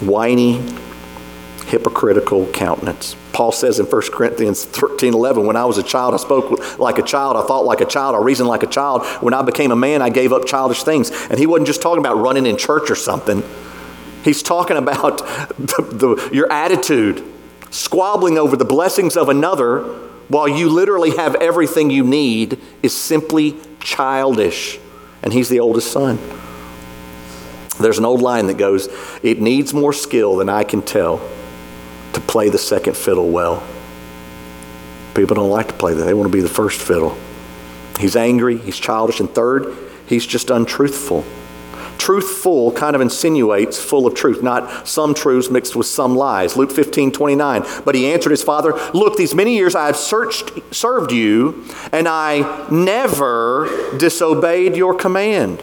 Whiny, 0.00 0.58
hypocritical 1.66 2.46
countenance. 2.46 3.16
Paul 3.32 3.52
says 3.52 3.78
in 3.78 3.86
1 3.86 4.02
Corinthians 4.12 4.64
13 4.64 5.12
11, 5.12 5.46
when 5.46 5.56
I 5.56 5.64
was 5.64 5.78
a 5.78 5.82
child, 5.82 6.14
I 6.14 6.16
spoke 6.16 6.78
like 6.78 6.98
a 6.98 7.02
child, 7.02 7.36
I 7.36 7.46
thought 7.46 7.64
like 7.64 7.80
a 7.80 7.84
child, 7.84 8.14
I 8.14 8.20
reasoned 8.20 8.48
like 8.48 8.62
a 8.62 8.68
child. 8.68 9.04
When 9.20 9.34
I 9.34 9.42
became 9.42 9.72
a 9.72 9.76
man, 9.76 10.00
I 10.00 10.08
gave 10.08 10.32
up 10.32 10.46
childish 10.46 10.84
things. 10.84 11.10
And 11.28 11.38
he 11.38 11.46
wasn't 11.46 11.66
just 11.66 11.82
talking 11.82 11.98
about 11.98 12.16
running 12.18 12.46
in 12.46 12.56
church 12.56 12.90
or 12.90 12.94
something, 12.94 13.42
he's 14.24 14.42
talking 14.42 14.76
about 14.76 15.18
the, 15.58 15.88
the, 15.92 16.30
your 16.32 16.50
attitude, 16.50 17.24
squabbling 17.70 18.38
over 18.38 18.56
the 18.56 18.64
blessings 18.64 19.16
of 19.16 19.28
another 19.28 19.82
while 20.28 20.48
you 20.48 20.68
literally 20.68 21.16
have 21.16 21.34
everything 21.36 21.90
you 21.90 22.04
need 22.04 22.60
is 22.82 22.96
simply 22.96 23.56
childish. 23.80 24.78
And 25.22 25.32
he's 25.32 25.48
the 25.48 25.60
oldest 25.60 25.92
son. 25.92 26.18
There's 27.80 27.98
an 27.98 28.04
old 28.04 28.22
line 28.22 28.46
that 28.46 28.56
goes, 28.56 28.88
It 29.22 29.40
needs 29.40 29.74
more 29.74 29.92
skill 29.92 30.36
than 30.36 30.48
I 30.48 30.64
can 30.64 30.82
tell 30.82 31.20
to 32.16 32.20
play 32.22 32.48
the 32.48 32.58
second 32.58 32.96
fiddle 32.96 33.28
well. 33.28 33.62
People 35.14 35.36
don't 35.36 35.50
like 35.50 35.68
to 35.68 35.74
play 35.74 35.94
that. 35.94 36.04
They 36.04 36.14
want 36.14 36.30
to 36.30 36.36
be 36.36 36.42
the 36.42 36.48
first 36.48 36.80
fiddle. 36.80 37.16
He's 38.00 38.16
angry, 38.16 38.58
he's 38.58 38.78
childish, 38.78 39.20
and 39.20 39.30
third, 39.30 39.74
he's 40.06 40.26
just 40.26 40.50
untruthful. 40.50 41.24
truthful 41.98 42.72
kind 42.72 42.94
of 42.94 43.02
insinuates 43.02 43.78
full 43.78 44.06
of 44.06 44.14
truth, 44.14 44.42
not 44.42 44.86
some 44.86 45.14
truths 45.14 45.50
mixed 45.50 45.76
with 45.76 45.86
some 45.86 46.14
lies. 46.14 46.56
Luke 46.56 46.70
15, 46.70 47.12
29. 47.12 47.64
But 47.84 47.94
he 47.94 48.12
answered 48.12 48.30
his 48.30 48.42
father, 48.42 48.72
Look, 48.92 49.16
these 49.16 49.34
many 49.34 49.54
years 49.54 49.74
I 49.74 49.86
have 49.86 49.96
searched, 49.96 50.50
served 50.74 51.12
you, 51.12 51.64
and 51.92 52.06
I 52.06 52.68
never 52.70 53.96
disobeyed 53.98 54.76
your 54.76 54.94
command. 54.94 55.62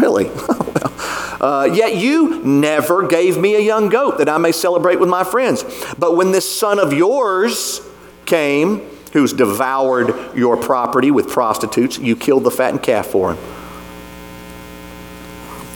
Really? 0.00 0.30
uh, 1.40 1.68
yet 1.72 1.96
you 1.96 2.42
never 2.42 3.06
gave 3.06 3.36
me 3.36 3.54
a 3.54 3.60
young 3.60 3.88
goat 3.90 4.18
that 4.18 4.28
I 4.28 4.38
may 4.38 4.52
celebrate 4.52 4.98
with 4.98 5.08
my 5.08 5.24
friends. 5.24 5.64
But 5.98 6.16
when 6.16 6.32
this 6.32 6.50
son 6.58 6.78
of 6.78 6.92
yours 6.92 7.80
came, 8.24 8.80
who's 9.12 9.32
devoured 9.32 10.36
your 10.36 10.56
property 10.56 11.10
with 11.10 11.28
prostitutes, 11.28 11.98
you 11.98 12.16
killed 12.16 12.44
the 12.44 12.50
fattened 12.50 12.82
calf 12.82 13.08
for 13.08 13.34
him. 13.34 13.44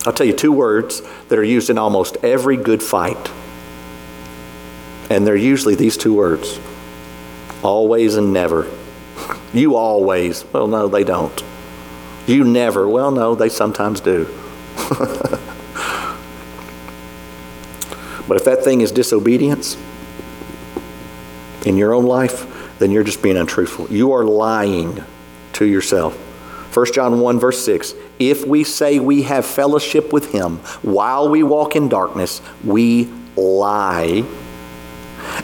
I'll 0.06 0.12
tell 0.12 0.26
you 0.26 0.34
two 0.34 0.52
words 0.52 1.02
that 1.28 1.38
are 1.38 1.44
used 1.44 1.70
in 1.70 1.78
almost 1.78 2.16
every 2.22 2.56
good 2.56 2.82
fight. 2.82 3.30
And 5.10 5.26
they're 5.26 5.36
usually 5.36 5.74
these 5.74 5.96
two 5.96 6.14
words 6.14 6.58
always 7.62 8.16
and 8.16 8.32
never. 8.32 8.70
You 9.54 9.76
always. 9.76 10.44
Well, 10.52 10.66
no, 10.66 10.88
they 10.88 11.04
don't. 11.04 11.44
You 12.26 12.44
never. 12.44 12.88
Well, 12.88 13.10
no, 13.10 13.34
they 13.34 13.48
sometimes 13.48 14.00
do. 14.00 14.24
but 18.28 18.36
if 18.36 18.44
that 18.44 18.64
thing 18.64 18.80
is 18.80 18.90
disobedience 18.90 19.76
in 21.66 21.76
your 21.76 21.92
own 21.92 22.06
life, 22.06 22.78
then 22.78 22.90
you're 22.90 23.04
just 23.04 23.22
being 23.22 23.36
untruthful. 23.36 23.90
You 23.90 24.12
are 24.12 24.24
lying 24.24 25.02
to 25.54 25.64
yourself. 25.66 26.16
1 26.74 26.92
John 26.92 27.20
1, 27.20 27.38
verse 27.38 27.64
6 27.64 27.94
If 28.18 28.46
we 28.46 28.64
say 28.64 28.98
we 28.98 29.22
have 29.22 29.46
fellowship 29.46 30.12
with 30.12 30.32
him 30.32 30.56
while 30.82 31.28
we 31.28 31.42
walk 31.42 31.76
in 31.76 31.88
darkness, 31.88 32.40
we 32.64 33.12
lie 33.36 34.24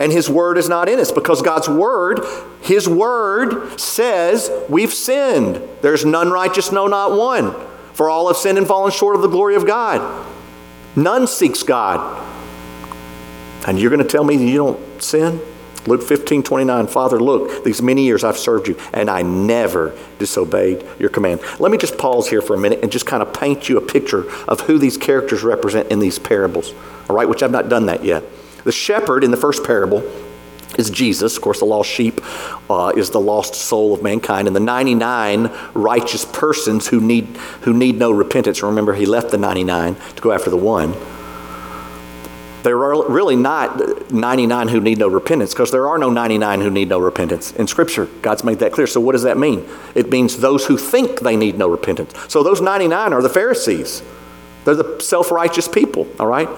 and 0.00 0.10
His 0.10 0.28
word 0.28 0.58
is 0.58 0.68
not 0.68 0.88
in 0.88 0.98
us 0.98 1.12
because 1.12 1.42
God's 1.42 1.68
word, 1.68 2.20
His 2.62 2.88
word 2.88 3.78
says 3.78 4.50
we've 4.68 4.92
sinned. 4.92 5.62
There's 5.82 6.04
none 6.04 6.30
righteous, 6.30 6.72
no, 6.72 6.88
not 6.88 7.12
one. 7.12 7.54
For 7.92 8.08
all 8.08 8.28
have 8.28 8.38
sinned 8.38 8.56
and 8.56 8.66
fallen 8.66 8.90
short 8.90 9.14
of 9.14 9.22
the 9.22 9.28
glory 9.28 9.54
of 9.54 9.66
God. 9.66 10.26
None 10.96 11.26
seeks 11.26 11.62
God. 11.62 12.26
And 13.68 13.78
you're 13.78 13.90
going 13.90 14.02
to 14.02 14.08
tell 14.08 14.24
me 14.24 14.36
you 14.36 14.56
don't 14.56 15.02
sin? 15.02 15.38
Luke 15.86 16.02
15, 16.02 16.42
29, 16.42 16.86
Father, 16.88 17.20
look, 17.20 17.64
these 17.64 17.80
many 17.80 18.04
years 18.04 18.22
I've 18.24 18.36
served 18.36 18.68
you, 18.68 18.76
and 18.92 19.08
I 19.08 19.22
never 19.22 19.96
disobeyed 20.18 20.84
your 20.98 21.08
command. 21.08 21.40
Let 21.58 21.70
me 21.70 21.78
just 21.78 21.96
pause 21.96 22.28
here 22.28 22.42
for 22.42 22.54
a 22.54 22.58
minute 22.58 22.80
and 22.82 22.92
just 22.92 23.06
kind 23.06 23.22
of 23.22 23.32
paint 23.32 23.68
you 23.68 23.78
a 23.78 23.80
picture 23.80 24.30
of 24.46 24.60
who 24.60 24.78
these 24.78 24.96
characters 24.96 25.42
represent 25.42 25.90
in 25.90 25.98
these 25.98 26.18
parables, 26.18 26.74
all 27.08 27.16
right, 27.16 27.28
which 27.28 27.42
I've 27.42 27.50
not 27.50 27.68
done 27.68 27.86
that 27.86 28.04
yet. 28.04 28.24
The 28.64 28.72
shepherd 28.72 29.24
in 29.24 29.30
the 29.30 29.36
first 29.36 29.64
parable 29.64 30.02
is 30.78 30.90
Jesus. 30.90 31.36
Of 31.36 31.42
course, 31.42 31.58
the 31.58 31.64
lost 31.64 31.90
sheep 31.90 32.20
uh, 32.68 32.92
is 32.96 33.10
the 33.10 33.20
lost 33.20 33.54
soul 33.54 33.94
of 33.94 34.02
mankind, 34.02 34.46
and 34.46 34.54
the 34.54 34.60
99 34.60 35.50
righteous 35.74 36.24
persons 36.24 36.88
who 36.88 37.00
need, 37.00 37.26
who 37.62 37.72
need 37.72 37.98
no 37.98 38.10
repentance. 38.10 38.62
Remember, 38.62 38.94
he 38.94 39.06
left 39.06 39.30
the 39.30 39.38
99 39.38 39.96
to 40.16 40.22
go 40.22 40.32
after 40.32 40.50
the 40.50 40.56
one. 40.56 40.94
There 42.62 42.76
are 42.76 43.08
really 43.08 43.36
not 43.36 44.12
99 44.12 44.68
who 44.68 44.80
need 44.80 44.98
no 44.98 45.08
repentance 45.08 45.54
because 45.54 45.70
there 45.70 45.88
are 45.88 45.96
no 45.96 46.10
99 46.10 46.60
who 46.60 46.70
need 46.70 46.90
no 46.90 46.98
repentance. 46.98 47.52
In 47.52 47.66
Scripture, 47.66 48.04
God's 48.20 48.44
made 48.44 48.58
that 48.58 48.72
clear. 48.72 48.86
So, 48.86 49.00
what 49.00 49.12
does 49.12 49.22
that 49.22 49.38
mean? 49.38 49.66
It 49.94 50.10
means 50.10 50.38
those 50.38 50.66
who 50.66 50.76
think 50.76 51.20
they 51.20 51.36
need 51.36 51.56
no 51.56 51.68
repentance. 51.68 52.14
So, 52.28 52.42
those 52.42 52.60
99 52.60 53.14
are 53.14 53.22
the 53.22 53.30
Pharisees. 53.30 54.02
They're 54.74 54.82
the 54.82 55.00
self 55.02 55.30
righteous 55.30 55.68
people, 55.68 56.06
all 56.18 56.26
right? 56.26 56.48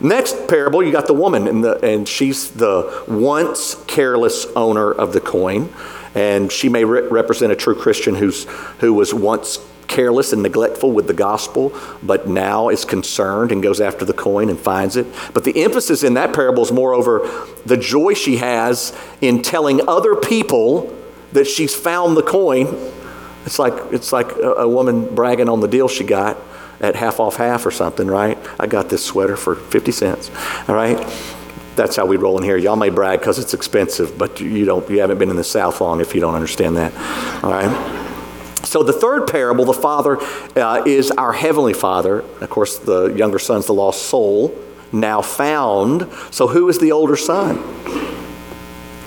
Next 0.00 0.48
parable, 0.48 0.82
you 0.82 0.92
got 0.92 1.06
the 1.06 1.14
woman, 1.14 1.46
and, 1.46 1.64
the, 1.64 1.78
and 1.84 2.08
she's 2.08 2.50
the 2.50 3.04
once 3.06 3.76
careless 3.86 4.46
owner 4.56 4.90
of 4.90 5.12
the 5.12 5.20
coin. 5.20 5.72
And 6.14 6.50
she 6.50 6.68
may 6.68 6.84
re- 6.84 7.02
represent 7.02 7.52
a 7.52 7.56
true 7.56 7.74
Christian 7.74 8.16
who's, 8.16 8.44
who 8.80 8.92
was 8.92 9.14
once 9.14 9.58
careless 9.86 10.32
and 10.32 10.42
neglectful 10.42 10.92
with 10.92 11.06
the 11.06 11.14
gospel, 11.14 11.72
but 12.02 12.28
now 12.28 12.68
is 12.68 12.84
concerned 12.84 13.52
and 13.52 13.62
goes 13.62 13.80
after 13.80 14.04
the 14.04 14.12
coin 14.12 14.48
and 14.48 14.58
finds 14.58 14.96
it. 14.96 15.06
But 15.34 15.44
the 15.44 15.62
emphasis 15.62 16.02
in 16.02 16.14
that 16.14 16.32
parable 16.32 16.62
is 16.62 16.72
moreover 16.72 17.28
the 17.66 17.76
joy 17.76 18.14
she 18.14 18.36
has 18.36 18.96
in 19.20 19.42
telling 19.42 19.86
other 19.88 20.14
people 20.16 20.96
that 21.32 21.46
she's 21.46 21.74
found 21.74 22.16
the 22.16 22.22
coin. 22.22 22.68
It's 23.44 23.58
like, 23.58 23.74
it's 23.92 24.12
like 24.12 24.30
a, 24.36 24.52
a 24.52 24.68
woman 24.68 25.14
bragging 25.14 25.48
on 25.48 25.60
the 25.60 25.68
deal 25.68 25.88
she 25.88 26.04
got 26.04 26.36
at 26.80 26.96
half 26.96 27.20
off 27.20 27.36
half 27.36 27.66
or 27.66 27.70
something, 27.70 28.06
right? 28.06 28.38
I 28.58 28.66
got 28.66 28.88
this 28.88 29.04
sweater 29.04 29.36
for 29.36 29.54
50 29.54 29.92
cents, 29.92 30.30
all 30.68 30.74
right? 30.74 30.98
That's 31.76 31.96
how 31.96 32.06
we 32.06 32.16
roll 32.16 32.36
in 32.38 32.44
here. 32.44 32.56
Y'all 32.56 32.76
may 32.76 32.90
brag 32.90 33.20
because 33.20 33.38
it's 33.38 33.54
expensive, 33.54 34.18
but 34.18 34.40
you 34.40 34.64
don't. 34.64 34.88
You 34.90 35.00
haven't 35.00 35.18
been 35.18 35.30
in 35.30 35.36
the 35.36 35.44
South 35.44 35.80
long 35.80 36.00
if 36.00 36.14
you 36.14 36.20
don't 36.20 36.34
understand 36.34 36.76
that. 36.76 36.92
All 37.42 37.50
right. 37.50 38.10
So, 38.64 38.82
the 38.82 38.92
third 38.92 39.28
parable, 39.28 39.64
the 39.64 39.72
Father 39.72 40.18
uh, 40.56 40.82
is 40.84 41.10
our 41.12 41.32
Heavenly 41.32 41.72
Father. 41.72 42.20
Of 42.20 42.50
course, 42.50 42.78
the 42.78 43.06
younger 43.06 43.38
son's 43.38 43.66
the 43.66 43.72
lost 43.72 44.02
soul, 44.02 44.54
now 44.92 45.22
found. 45.22 46.06
So, 46.30 46.48
who 46.48 46.68
is 46.68 46.78
the 46.78 46.92
older 46.92 47.16
son? 47.16 47.56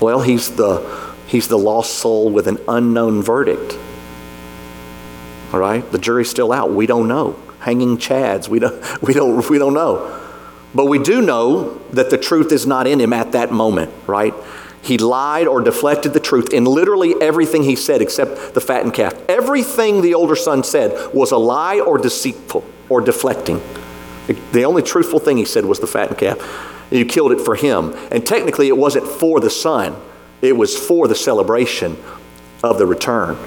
Well, 0.00 0.20
he's 0.20 0.50
the, 0.50 1.14
he's 1.28 1.48
the 1.48 1.58
lost 1.58 1.94
soul 1.94 2.30
with 2.30 2.48
an 2.48 2.58
unknown 2.66 3.22
verdict. 3.22 3.78
All 5.52 5.60
right? 5.60 5.88
The 5.92 5.98
jury's 5.98 6.28
still 6.28 6.52
out. 6.52 6.72
We 6.72 6.86
don't 6.86 7.06
know. 7.06 7.36
Hanging 7.64 7.96
chads. 7.96 8.48
We 8.48 8.58
don't, 8.58 9.02
we 9.02 9.14
don't, 9.14 9.48
we 9.48 9.58
don't 9.58 9.74
know. 9.74 10.20
But 10.74 10.86
we 10.86 10.98
do 10.98 11.22
know 11.22 11.78
that 11.92 12.10
the 12.10 12.18
truth 12.18 12.50
is 12.52 12.66
not 12.66 12.86
in 12.86 13.00
him 13.00 13.12
at 13.12 13.32
that 13.32 13.52
moment, 13.52 13.92
right? 14.06 14.34
He 14.82 14.98
lied 14.98 15.46
or 15.46 15.62
deflected 15.62 16.12
the 16.12 16.20
truth 16.20 16.52
in 16.52 16.64
literally 16.64 17.14
everything 17.20 17.62
he 17.62 17.74
said 17.74 18.02
except 18.02 18.52
the 18.52 18.60
fattened 18.60 18.92
calf. 18.92 19.14
Everything 19.30 20.02
the 20.02 20.12
older 20.12 20.36
son 20.36 20.62
said 20.62 21.14
was 21.14 21.30
a 21.30 21.38
lie 21.38 21.80
or 21.80 21.96
deceitful 21.96 22.64
or 22.90 23.00
deflecting. 23.00 23.62
The 24.52 24.64
only 24.64 24.82
truthful 24.82 25.20
thing 25.20 25.38
he 25.38 25.46
said 25.46 25.64
was 25.64 25.80
the 25.80 25.86
fattened 25.86 26.18
calf. 26.18 26.38
You 26.90 27.06
killed 27.06 27.32
it 27.32 27.40
for 27.40 27.54
him. 27.54 27.94
And 28.10 28.26
technically, 28.26 28.68
it 28.68 28.76
wasn't 28.76 29.06
for 29.06 29.40
the 29.40 29.50
son, 29.50 29.96
it 30.42 30.56
was 30.56 30.76
for 30.76 31.08
the 31.08 31.14
celebration 31.14 31.96
of 32.62 32.78
the 32.78 32.84
return. 32.84 33.38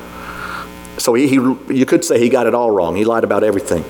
So 0.98 1.14
he, 1.14 1.28
he, 1.28 1.36
you 1.36 1.86
could 1.86 2.04
say 2.04 2.20
he 2.20 2.30
got 2.30 2.48
it 2.48 2.56
all 2.56 2.72
wrong. 2.72 2.96
He 2.96 3.06
lied 3.06 3.24
about 3.24 3.44
everything. 3.44 3.86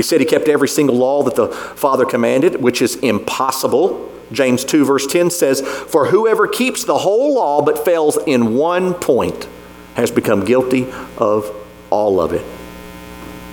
He 0.00 0.02
said 0.02 0.18
he 0.18 0.24
kept 0.24 0.48
every 0.48 0.66
single 0.66 0.96
law 0.96 1.22
that 1.24 1.36
the 1.36 1.48
Father 1.48 2.06
commanded, 2.06 2.62
which 2.62 2.80
is 2.80 2.96
impossible 2.96 4.10
James 4.32 4.64
2, 4.64 4.86
verse 4.86 5.06
10 5.06 5.28
says, 5.28 5.60
For 5.60 6.06
whoever 6.06 6.46
keeps 6.46 6.84
the 6.84 6.96
whole 6.96 7.34
law 7.34 7.60
but 7.60 7.84
fails 7.84 8.16
in 8.26 8.54
one 8.54 8.94
point 8.94 9.46
has 9.94 10.10
become 10.10 10.44
guilty 10.44 10.90
of 11.18 11.54
all 11.90 12.18
of 12.18 12.32
it. 12.32 12.46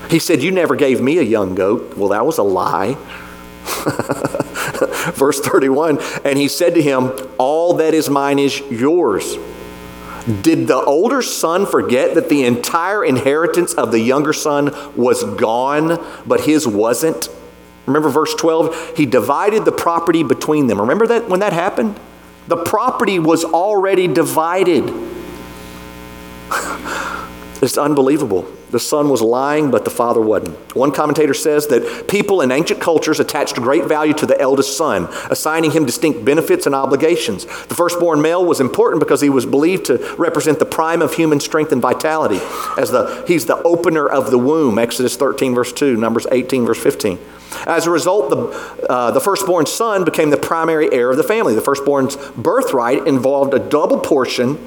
He 0.10 0.20
said, 0.20 0.42
You 0.42 0.52
never 0.52 0.78
gave 0.78 1.02
me 1.02 1.18
a 1.18 1.24
young 1.24 1.54
goat. 1.54 1.98
Well, 1.98 2.10
that 2.10 2.26
was 2.26 2.38
a 2.38 2.44
lie. 2.44 2.94
verse 5.16 5.42
31 5.42 6.00
And 6.24 6.38
he 6.38 6.48
said 6.48 6.76
to 6.76 6.82
him, 6.82 7.12
All 7.38 7.74
that 7.74 7.94
is 7.94 8.10
mine 8.10 8.40
is 8.40 8.62
yours. 8.72 9.36
Did 10.42 10.68
the 10.68 10.76
older 10.76 11.22
son 11.22 11.66
forget 11.66 12.16
that 12.16 12.28
the 12.28 12.44
entire 12.44 13.06
inheritance 13.06 13.74
of 13.74 13.92
the 13.92 14.00
younger 14.00 14.34
son 14.34 14.76
was 14.96 15.24
gone, 15.24 16.06
but 16.26 16.42
his 16.42 16.68
wasn't? 16.68 17.30
Remember 17.86 18.10
verse 18.10 18.36
12? 18.36 18.98
He 18.98 19.06
divided 19.06 19.64
the 19.64 19.72
property 19.72 20.24
between 20.24 20.68
them. 20.68 20.82
Remember 20.82 21.08
that 21.08 21.30
when 21.30 21.40
that 21.40 21.54
happened? 21.54 21.98
The 22.48 22.58
property 22.58 23.20
was 23.20 23.46
already 23.46 24.08
divided. 24.08 24.90
it's 27.62 27.78
unbelievable. 27.78 28.52
The 28.70 28.80
son 28.80 29.10
was 29.10 29.22
lying, 29.22 29.72
but 29.72 29.86
the 29.86 29.92
father 29.92 30.20
wasn't. 30.20 30.76
One 30.76 30.92
commentator 30.92 31.34
says 31.34 31.68
that 31.68 32.08
people 32.10 32.42
in 32.42 32.52
ancient 32.52 32.82
cultures 32.82 33.20
attached 33.20 33.56
great 33.56 33.86
value 33.86 34.14
to 34.16 34.26
the 34.26 34.40
eldest 34.40 34.76
son, 34.76 35.08
assigning 35.30 35.72
him 35.72 35.86
distinct 35.86 36.26
benefits 36.26 36.66
and 36.66 36.76
obligations. 36.76 37.46
The 37.46 37.76
firstborn 37.76 38.22
male 38.22 38.46
was 38.46 38.60
important 38.60 39.00
because 39.00 39.22
he 39.22 39.30
was 39.30 39.46
believed 39.46 39.86
to 39.86 40.16
represent 40.18 40.60
the 40.60 40.66
prime 40.66 41.02
of 41.02 41.14
human 41.14 41.40
strength 41.40 41.72
and 41.72 41.82
vitality, 41.82 42.40
as 42.78 42.92
the, 42.92 43.24
he's 43.26 43.46
the 43.46 43.62
opener 43.64 44.08
of 44.08 44.32
the 44.32 44.38
womb, 44.38 44.78
Exodus 44.78 45.16
13, 45.16 45.56
verse 45.56 45.72
2, 45.72 45.96
Numbers 45.96 46.28
18, 46.32 46.66
verse 46.66 46.82
15. 46.82 47.18
As 47.66 47.88
a 47.88 47.92
result, 47.92 48.30
the, 48.30 48.88
uh, 48.90 49.12
the 49.12 49.22
firstborn 49.22 49.66
son 49.66 50.04
became 50.04 50.30
the 50.30 50.38
primary 50.38 50.92
heir 50.92 51.10
of 51.10 51.18
the 51.18 51.24
family. 51.24 51.56
The 51.56 51.62
firstborn's 51.62 52.18
birthright 52.32 53.08
involved 53.08 53.54
a 53.54 53.60
double 53.60 54.00
portion 54.00 54.58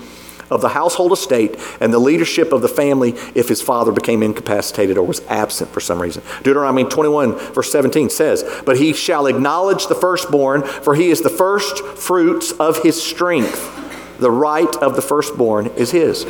of 0.50 0.60
the 0.60 0.70
household 0.70 1.12
estate 1.12 1.58
and 1.80 1.92
the 1.92 1.98
leadership 1.98 2.52
of 2.52 2.62
the 2.62 2.68
family 2.68 3.10
if 3.34 3.48
his 3.48 3.62
father 3.62 3.92
became 3.92 4.22
incapacitated 4.22 4.98
or 4.98 5.06
was 5.06 5.20
absent 5.28 5.70
for 5.70 5.80
some 5.80 6.00
reason. 6.00 6.22
Deuteronomy 6.42 6.84
21, 6.84 7.36
verse 7.52 7.70
17 7.70 8.10
says, 8.10 8.44
But 8.64 8.76
he 8.76 8.92
shall 8.92 9.26
acknowledge 9.26 9.86
the 9.86 9.94
firstborn, 9.94 10.62
for 10.62 10.94
he 10.94 11.10
is 11.10 11.20
the 11.20 11.30
first 11.30 11.84
fruits 11.84 12.52
of 12.52 12.82
his 12.82 13.00
strength. 13.02 13.76
The 14.18 14.30
right 14.30 14.74
of 14.76 14.96
the 14.96 15.02
firstborn 15.02 15.66
is 15.76 15.90
his. 15.90 16.26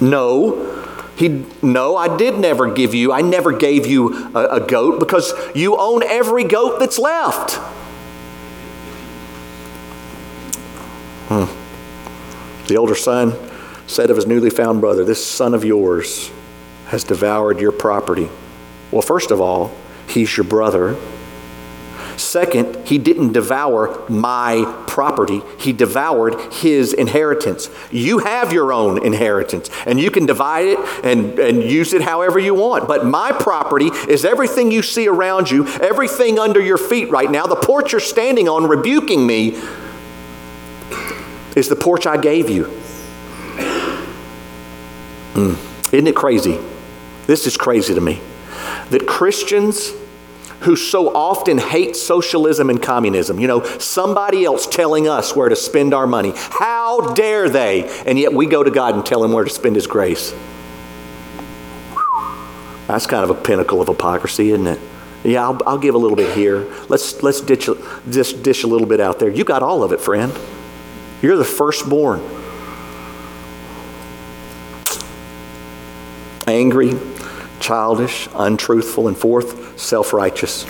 No, 0.00 0.78
he, 1.18 1.44
no, 1.62 1.96
I 1.96 2.16
did 2.16 2.38
never 2.38 2.72
give 2.72 2.94
you, 2.94 3.12
I 3.12 3.22
never 3.22 3.52
gave 3.52 3.86
you 3.86 4.30
a, 4.34 4.56
a 4.56 4.66
goat 4.66 5.00
because 5.00 5.32
you 5.54 5.76
own 5.76 6.04
every 6.04 6.44
goat 6.44 6.78
that's 6.78 6.98
left. 6.98 7.58
The 12.68 12.76
older 12.76 12.94
son 12.94 13.34
said 13.86 14.10
of 14.10 14.16
his 14.16 14.26
newly 14.26 14.50
found 14.50 14.82
brother, 14.82 15.02
This 15.02 15.24
son 15.24 15.54
of 15.54 15.64
yours 15.64 16.30
has 16.88 17.02
devoured 17.02 17.60
your 17.60 17.72
property. 17.72 18.28
Well, 18.90 19.02
first 19.02 19.30
of 19.30 19.40
all, 19.40 19.74
he's 20.06 20.36
your 20.36 20.44
brother. 20.44 20.96
Second, 22.18 22.86
he 22.86 22.98
didn't 22.98 23.32
devour 23.32 24.04
my 24.10 24.82
property, 24.86 25.40
he 25.58 25.72
devoured 25.72 26.34
his 26.52 26.92
inheritance. 26.92 27.70
You 27.90 28.18
have 28.18 28.52
your 28.52 28.72
own 28.72 29.02
inheritance, 29.02 29.70
and 29.86 29.98
you 29.98 30.10
can 30.10 30.26
divide 30.26 30.66
it 30.66 30.78
and, 31.04 31.38
and 31.38 31.62
use 31.62 31.94
it 31.94 32.02
however 32.02 32.38
you 32.38 32.54
want. 32.54 32.86
But 32.86 33.06
my 33.06 33.32
property 33.32 33.86
is 34.08 34.24
everything 34.24 34.70
you 34.72 34.82
see 34.82 35.08
around 35.08 35.50
you, 35.50 35.66
everything 35.66 36.38
under 36.38 36.60
your 36.60 36.78
feet 36.78 37.08
right 37.08 37.30
now. 37.30 37.46
The 37.46 37.56
porch 37.56 37.92
you're 37.92 38.00
standing 38.00 38.48
on 38.48 38.66
rebuking 38.66 39.26
me 39.26 39.58
is 41.58 41.68
the 41.68 41.76
porch 41.76 42.06
I 42.06 42.16
gave 42.16 42.48
you. 42.48 42.64
Mm. 45.34 45.92
Isn't 45.92 46.06
it 46.06 46.16
crazy? 46.16 46.58
This 47.26 47.46
is 47.46 47.56
crazy 47.56 47.94
to 47.94 48.00
me. 48.00 48.20
That 48.90 49.06
Christians 49.06 49.92
who 50.60 50.74
so 50.76 51.14
often 51.14 51.58
hate 51.58 51.94
socialism 51.94 52.70
and 52.70 52.82
communism, 52.82 53.38
you 53.38 53.46
know, 53.46 53.62
somebody 53.78 54.44
else 54.44 54.66
telling 54.66 55.08
us 55.08 55.36
where 55.36 55.48
to 55.48 55.56
spend 55.56 55.94
our 55.94 56.06
money, 56.06 56.32
how 56.34 57.14
dare 57.14 57.48
they? 57.48 57.88
And 58.06 58.18
yet 58.18 58.32
we 58.32 58.46
go 58.46 58.62
to 58.62 58.70
God 58.70 58.94
and 58.94 59.06
tell 59.06 59.22
him 59.22 59.32
where 59.32 59.44
to 59.44 59.50
spend 59.50 59.76
his 59.76 59.86
grace. 59.86 60.34
That's 62.86 63.06
kind 63.06 63.22
of 63.22 63.30
a 63.30 63.40
pinnacle 63.40 63.80
of 63.80 63.88
hypocrisy, 63.88 64.50
isn't 64.50 64.66
it? 64.66 64.80
Yeah, 65.22 65.42
I'll, 65.44 65.60
I'll 65.66 65.78
give 65.78 65.94
a 65.94 65.98
little 65.98 66.16
bit 66.16 66.34
here. 66.36 66.66
Let's, 66.88 67.22
let's 67.22 67.40
ditch, 67.40 67.68
dish, 68.08 68.32
dish 68.32 68.62
a 68.64 68.66
little 68.66 68.86
bit 68.86 69.00
out 69.00 69.18
there. 69.18 69.28
You 69.28 69.44
got 69.44 69.62
all 69.62 69.82
of 69.82 69.92
it, 69.92 70.00
friend. 70.00 70.32
You're 71.20 71.36
the 71.36 71.44
firstborn. 71.44 72.20
Angry, 76.46 76.94
childish, 77.60 78.28
untruthful, 78.34 79.08
and 79.08 79.16
fourth, 79.16 79.78
self 79.78 80.12
righteous. 80.12 80.66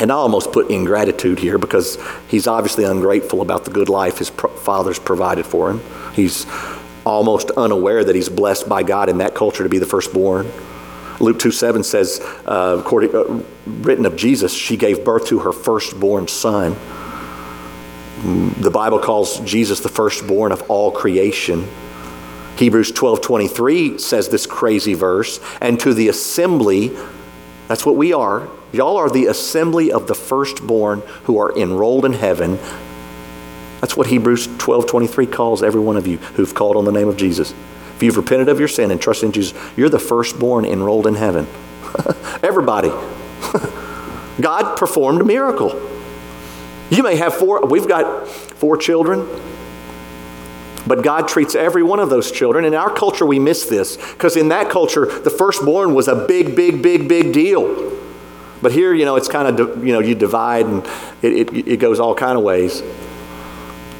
And 0.00 0.10
I 0.10 0.14
almost 0.14 0.52
put 0.52 0.70
ingratitude 0.70 1.38
here 1.38 1.58
because 1.58 1.98
he's 2.28 2.46
obviously 2.46 2.84
ungrateful 2.84 3.42
about 3.42 3.64
the 3.66 3.70
good 3.70 3.90
life 3.90 4.18
his 4.18 4.30
father's 4.30 4.98
provided 4.98 5.44
for 5.44 5.70
him. 5.70 5.82
He's 6.14 6.46
almost 7.04 7.50
unaware 7.50 8.02
that 8.04 8.14
he's 8.14 8.28
blessed 8.28 8.68
by 8.68 8.82
God 8.82 9.08
in 9.08 9.18
that 9.18 9.34
culture 9.34 9.62
to 9.62 9.68
be 9.68 9.78
the 9.78 9.86
firstborn. 9.86 10.50
Luke 11.20 11.38
2 11.38 11.50
7 11.50 11.84
says, 11.84 12.20
uh, 12.46 12.78
according, 12.80 13.14
uh, 13.14 13.42
written 13.66 14.06
of 14.06 14.16
Jesus, 14.16 14.54
she 14.54 14.76
gave 14.76 15.04
birth 15.04 15.26
to 15.26 15.40
her 15.40 15.52
firstborn 15.52 16.28
son. 16.28 16.76
The 18.22 18.70
Bible 18.70 18.98
calls 18.98 19.40
Jesus 19.40 19.80
the 19.80 19.88
firstborn 19.88 20.52
of 20.52 20.62
all 20.70 20.90
creation. 20.90 21.66
Hebrews 22.56 22.92
12:23 22.92 23.98
says 23.98 24.28
this 24.28 24.46
crazy 24.46 24.92
verse, 24.92 25.40
and 25.60 25.80
to 25.80 25.94
the 25.94 26.08
assembly, 26.08 26.92
that's 27.68 27.86
what 27.86 27.96
we 27.96 28.12
are. 28.12 28.48
Y'all 28.72 28.98
are 28.98 29.08
the 29.08 29.26
assembly 29.26 29.90
of 29.90 30.06
the 30.06 30.14
firstborn 30.14 31.02
who 31.24 31.38
are 31.38 31.56
enrolled 31.56 32.04
in 32.04 32.12
heaven. 32.12 32.58
That's 33.80 33.96
what 33.96 34.08
Hebrews 34.08 34.48
12:23 34.58 35.26
calls 35.26 35.62
every 35.62 35.80
one 35.80 35.96
of 35.96 36.06
you 36.06 36.18
who've 36.34 36.54
called 36.54 36.76
on 36.76 36.84
the 36.84 36.92
name 36.92 37.08
of 37.08 37.16
Jesus. 37.16 37.54
If 37.96 38.02
you've 38.02 38.18
repented 38.18 38.50
of 38.50 38.58
your 38.58 38.68
sin 38.68 38.90
and 38.90 39.00
trusted 39.00 39.28
in 39.28 39.32
Jesus, 39.32 39.58
you're 39.76 39.88
the 39.88 39.98
firstborn 39.98 40.66
enrolled 40.66 41.06
in 41.06 41.14
heaven. 41.14 41.46
Everybody. 42.42 42.90
God 44.40 44.76
performed 44.76 45.22
a 45.22 45.24
miracle. 45.24 45.70
You 46.90 47.04
may 47.04 47.16
have 47.16 47.34
four, 47.34 47.64
we've 47.66 47.86
got 47.86 48.26
four 48.28 48.76
children, 48.76 49.26
but 50.86 51.04
God 51.04 51.28
treats 51.28 51.54
every 51.54 51.84
one 51.84 52.00
of 52.00 52.10
those 52.10 52.32
children. 52.32 52.64
In 52.64 52.74
our 52.74 52.92
culture, 52.92 53.24
we 53.24 53.38
miss 53.38 53.66
this 53.66 53.96
because 53.96 54.36
in 54.36 54.48
that 54.48 54.70
culture, 54.70 55.06
the 55.06 55.30
firstborn 55.30 55.94
was 55.94 56.08
a 56.08 56.26
big, 56.26 56.56
big, 56.56 56.82
big, 56.82 57.08
big 57.08 57.32
deal. 57.32 57.96
But 58.60 58.72
here, 58.72 58.92
you 58.92 59.04
know, 59.04 59.16
it's 59.16 59.28
kind 59.28 59.60
of, 59.60 59.86
you 59.86 59.92
know, 59.92 60.00
you 60.00 60.14
divide 60.14 60.66
and 60.66 60.84
it, 61.22 61.54
it, 61.54 61.68
it 61.68 61.76
goes 61.78 62.00
all 62.00 62.14
kind 62.14 62.36
of 62.36 62.42
ways. 62.42 62.82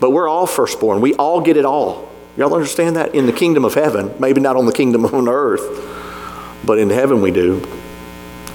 But 0.01 0.11
we're 0.11 0.29
all 0.29 0.47
firstborn. 0.47 1.01
We 1.01 1.15
all 1.15 1.41
get 1.41 1.57
it 1.57 1.65
all. 1.65 2.11
Y'all 2.37 2.55
understand 2.55 2.97
that? 2.97 3.15
In 3.15 3.27
the 3.27 3.33
kingdom 3.33 3.65
of 3.65 3.75
heaven, 3.75 4.15
maybe 4.19 4.41
not 4.41 4.57
on 4.57 4.67
the 4.67 4.73
kingdom 4.73 5.05
on 5.15 5.29
earth, 5.29 6.61
but 6.65 6.79
in 6.79 6.91
heaven 6.91 7.23
we 7.23 7.31
do. 7.31 7.67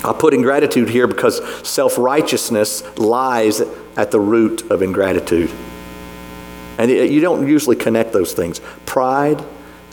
I 0.04 0.14
put 0.14 0.34
ingratitude 0.34 0.90
here 0.90 1.08
because 1.08 1.42
self 1.68 1.98
righteousness 1.98 2.84
lies 2.98 3.62
at 3.96 4.12
the 4.12 4.20
root 4.20 4.70
of 4.70 4.82
ingratitude. 4.82 5.52
And 6.78 6.92
it, 6.92 7.12
you 7.12 7.22
don't 7.22 7.48
usually 7.48 7.76
connect 7.76 8.14
those 8.14 8.34
things 8.34 8.60
pride 8.86 9.44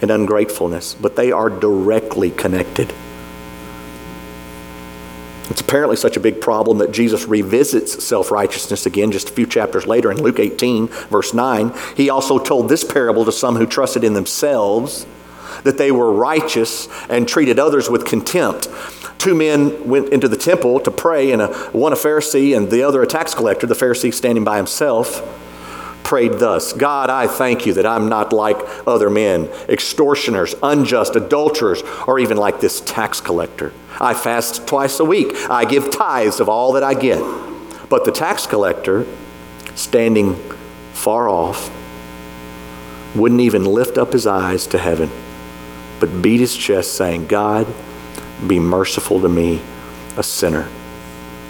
and 0.01 0.11
ungratefulness, 0.11 0.95
but 0.95 1.17
they 1.17 1.31
are 1.31 1.49
directly 1.49 2.31
connected. 2.31 2.93
It's 5.49 5.61
apparently 5.61 5.97
such 5.97 6.17
a 6.17 6.21
big 6.21 6.41
problem 6.41 6.79
that 6.79 6.93
Jesus 6.93 7.27
revisits 7.27 8.03
self 8.03 8.31
righteousness 8.31 8.87
again 8.87 9.12
just 9.12 9.31
a 9.31 9.33
few 9.33 9.47
chapters 9.47 9.87
later 9.87 10.11
in 10.11 10.23
Luke 10.23 10.41
18, 10.41 10.88
verse 10.88 11.35
9. 11.35 11.73
He 11.97 12.11
also 12.11 12.38
told 12.38 12.69
this 12.69 12.85
parable 12.85 13.25
to 13.25 13.33
some 13.33 13.57
who 13.57 13.67
trusted 13.67 14.03
in 14.03 14.15
themselves 14.15 15.07
that 15.64 15.79
they 15.79 15.92
were 15.92 16.12
righteous 16.12 16.88
and 17.09 17.29
treated 17.29 17.59
others 17.59 17.88
with 17.88 18.05
contempt 18.05 18.68
two 19.22 19.35
men 19.37 19.88
went 19.88 20.09
into 20.09 20.27
the 20.27 20.37
temple 20.37 20.81
to 20.81 20.90
pray, 20.90 21.31
and 21.31 21.40
a, 21.40 21.46
one 21.70 21.92
a 21.92 21.96
Pharisee 21.96 22.57
and 22.57 22.68
the 22.68 22.83
other 22.83 23.03
a 23.03 23.07
tax 23.07 23.35
collector. 23.35 23.68
The 23.68 23.75
Pharisee, 23.75 24.12
standing 24.12 24.42
by 24.42 24.57
himself, 24.57 25.22
prayed 26.03 26.40
thus 26.40 26.72
God, 26.72 27.09
I 27.09 27.29
thank 27.29 27.64
you 27.64 27.75
that 27.75 27.87
I'm 27.87 28.09
not 28.09 28.33
like 28.33 28.57
other 28.85 29.09
men, 29.09 29.48
extortioners, 29.68 30.57
unjust, 30.61 31.14
adulterers, 31.14 31.83
or 32.09 32.18
even 32.18 32.37
like 32.37 32.61
this 32.61 32.81
tax 32.81 33.20
collector. 33.20 33.72
I 34.01 34.14
fast 34.14 34.66
twice 34.66 34.98
a 34.98 35.05
week, 35.05 35.29
I 35.48 35.66
give 35.66 35.92
tithes 35.92 36.40
of 36.40 36.48
all 36.48 36.72
that 36.72 36.83
I 36.83 36.94
get. 36.94 37.20
But 37.88 38.05
the 38.05 38.11
tax 38.11 38.48
collector, 38.48 39.07
standing 39.77 40.35
far 40.94 41.29
off, 41.29 41.70
wouldn't 43.14 43.40
even 43.40 43.66
lift 43.66 43.98
up 43.98 44.12
his 44.12 44.27
eyes 44.27 44.66
to 44.66 44.79
heaven, 44.79 45.12
but 46.03 46.21
beat 46.21 46.41
his 46.41 46.57
chest, 46.57 46.95
saying, 46.95 47.29
God, 47.29 47.65
be 48.45 48.59
merciful 48.59 49.21
to 49.21 49.29
me, 49.29 49.62
a 50.17 50.23
sinner. 50.25 50.69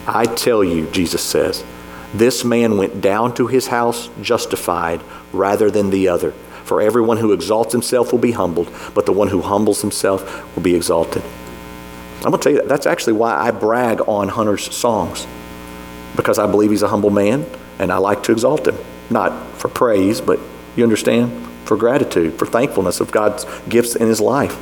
I 0.07 0.27
tell 0.27 0.62
you, 0.62 0.91
Jesus 0.91 1.23
says, 1.23 1.65
this 2.12 2.45
man 2.45 2.77
went 2.77 3.01
down 3.01 3.33
to 3.37 3.47
his 3.47 3.69
house 3.69 4.11
justified 4.21 5.01
rather 5.33 5.71
than 5.71 5.88
the 5.88 6.09
other. 6.09 6.33
For 6.65 6.83
everyone 6.83 7.17
who 7.17 7.33
exalts 7.33 7.73
himself 7.73 8.12
will 8.12 8.19
be 8.19 8.33
humbled, 8.33 8.71
but 8.95 9.07
the 9.07 9.12
one 9.12 9.29
who 9.29 9.41
humbles 9.41 9.81
himself 9.81 10.55
will 10.55 10.62
be 10.62 10.75
exalted. 10.75 11.23
I'm 12.17 12.31
going 12.31 12.35
to 12.35 12.38
tell 12.43 12.53
you 12.53 12.59
that. 12.59 12.69
That's 12.69 12.85
actually 12.85 13.15
why 13.15 13.35
I 13.35 13.53
brag 13.53 14.03
on 14.07 14.29
Hunter's 14.29 14.71
songs, 14.77 15.27
because 16.15 16.38
I 16.38 16.47
believe 16.47 16.73
he's 16.73 16.83
a 16.83 16.88
humble 16.88 17.09
man 17.09 17.47
and 17.79 17.91
I 17.91 17.97
like 17.97 18.23
to 18.25 18.33
exalt 18.33 18.69
him. 18.69 18.77
Not 19.09 19.57
for 19.57 19.69
praise, 19.69 20.21
but 20.21 20.38
you 20.77 20.85
understand? 20.85 21.49
For 21.64 21.77
gratitude, 21.77 22.38
for 22.38 22.46
thankfulness 22.46 23.01
of 23.01 23.11
God's 23.11 23.46
gifts 23.68 23.96
in 23.96 24.09
his 24.09 24.20
life 24.20 24.59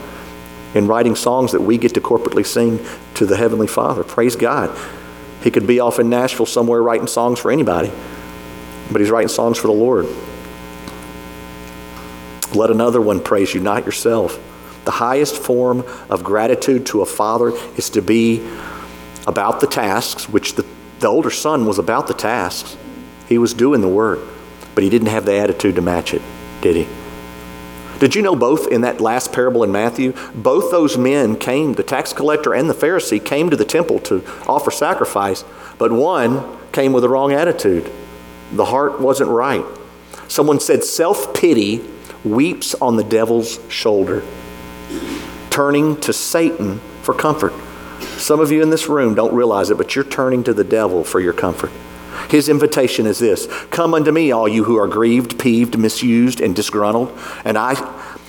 in 0.74 0.86
writing 0.86 1.16
songs 1.16 1.52
that 1.52 1.60
we 1.60 1.78
get 1.78 1.94
to 1.94 2.00
corporately 2.00 2.46
sing 2.46 2.78
to 3.14 3.26
the 3.26 3.36
Heavenly 3.36 3.66
Father. 3.66 4.04
Praise 4.04 4.36
God. 4.36 4.76
He 5.42 5.50
could 5.50 5.66
be 5.66 5.80
off 5.80 5.98
in 5.98 6.08
Nashville 6.08 6.46
somewhere 6.46 6.82
writing 6.82 7.06
songs 7.06 7.38
for 7.38 7.50
anybody, 7.50 7.90
but 8.92 9.00
he's 9.00 9.10
writing 9.10 9.28
songs 9.28 9.58
for 9.58 9.66
the 9.66 9.72
Lord. 9.72 10.06
Let 12.54 12.70
another 12.70 13.00
one 13.00 13.20
praise 13.20 13.54
you, 13.54 13.60
not 13.60 13.86
yourself. 13.86 14.38
The 14.84 14.90
highest 14.90 15.36
form 15.36 15.84
of 16.08 16.24
gratitude 16.24 16.86
to 16.86 17.02
a 17.02 17.06
father 17.06 17.52
is 17.76 17.90
to 17.90 18.02
be 18.02 18.46
about 19.26 19.60
the 19.60 19.66
tasks, 19.66 20.28
which 20.28 20.54
the, 20.54 20.66
the 20.98 21.06
older 21.06 21.30
son 21.30 21.66
was 21.66 21.78
about 21.78 22.06
the 22.06 22.14
tasks. 22.14 22.76
He 23.28 23.38
was 23.38 23.54
doing 23.54 23.80
the 23.80 23.88
work, 23.88 24.20
but 24.74 24.82
he 24.82 24.90
didn't 24.90 25.08
have 25.08 25.24
the 25.24 25.34
attitude 25.34 25.76
to 25.76 25.82
match 25.82 26.12
it, 26.12 26.22
did 26.61 26.77
he? 26.77 26.88
Did 28.01 28.14
you 28.14 28.23
know 28.23 28.35
both 28.35 28.66
in 28.68 28.81
that 28.81 29.01
last 29.01 29.31
parable 29.31 29.62
in 29.62 29.70
Matthew, 29.70 30.14
both 30.35 30.70
those 30.70 30.96
men 30.96 31.37
came, 31.37 31.75
the 31.75 31.83
tax 31.83 32.14
collector 32.14 32.55
and 32.55 32.68
the 32.68 32.75
Pharisee 32.75 33.23
came 33.23 33.51
to 33.51 33.57
the 33.57 33.64
temple 33.64 33.99
to 34.01 34.25
offer 34.49 34.70
sacrifice, 34.70 35.44
but 35.77 35.92
one 35.92 36.42
came 36.73 36.94
with 36.94 37.03
the 37.03 37.11
wrong 37.11 37.33
attitude. 37.33 37.92
The 38.53 38.64
heart 38.64 39.01
wasn't 39.01 39.31
right. 39.31 39.64
Someone 40.29 40.61
said, 40.61 40.83
Self 40.83 41.35
pity 41.35 41.85
weeps 42.25 42.75
on 42.77 42.96
the 42.96 43.05
devil's 43.05 43.61
shoulder, 43.70 44.23
turning 45.51 46.01
to 46.01 46.12
Satan 46.14 46.81
for 47.03 47.14
comfort. 47.14 47.53
Some 48.16 48.40
of 48.40 48.51
you 48.51 48.62
in 48.62 48.70
this 48.70 48.88
room 48.88 49.14
don't 49.14 49.35
realize 49.35 49.70
it, 49.70 49.77
but 49.77 49.94
you're 49.94 50.05
turning 50.05 50.42
to 50.44 50.55
the 50.55 50.64
devil 50.64 51.05
for 51.05 51.20
your 51.20 51.33
comfort. 51.35 51.70
His 52.30 52.48
invitation 52.48 53.06
is 53.06 53.18
this 53.18 53.46
Come 53.70 53.92
unto 53.92 54.12
me, 54.12 54.32
all 54.32 54.48
you 54.48 54.64
who 54.64 54.76
are 54.76 54.88
grieved, 54.88 55.38
peeved, 55.38 55.78
misused, 55.78 56.40
and 56.40 56.54
disgruntled, 56.54 57.16
and 57.44 57.58
I, 57.58 57.74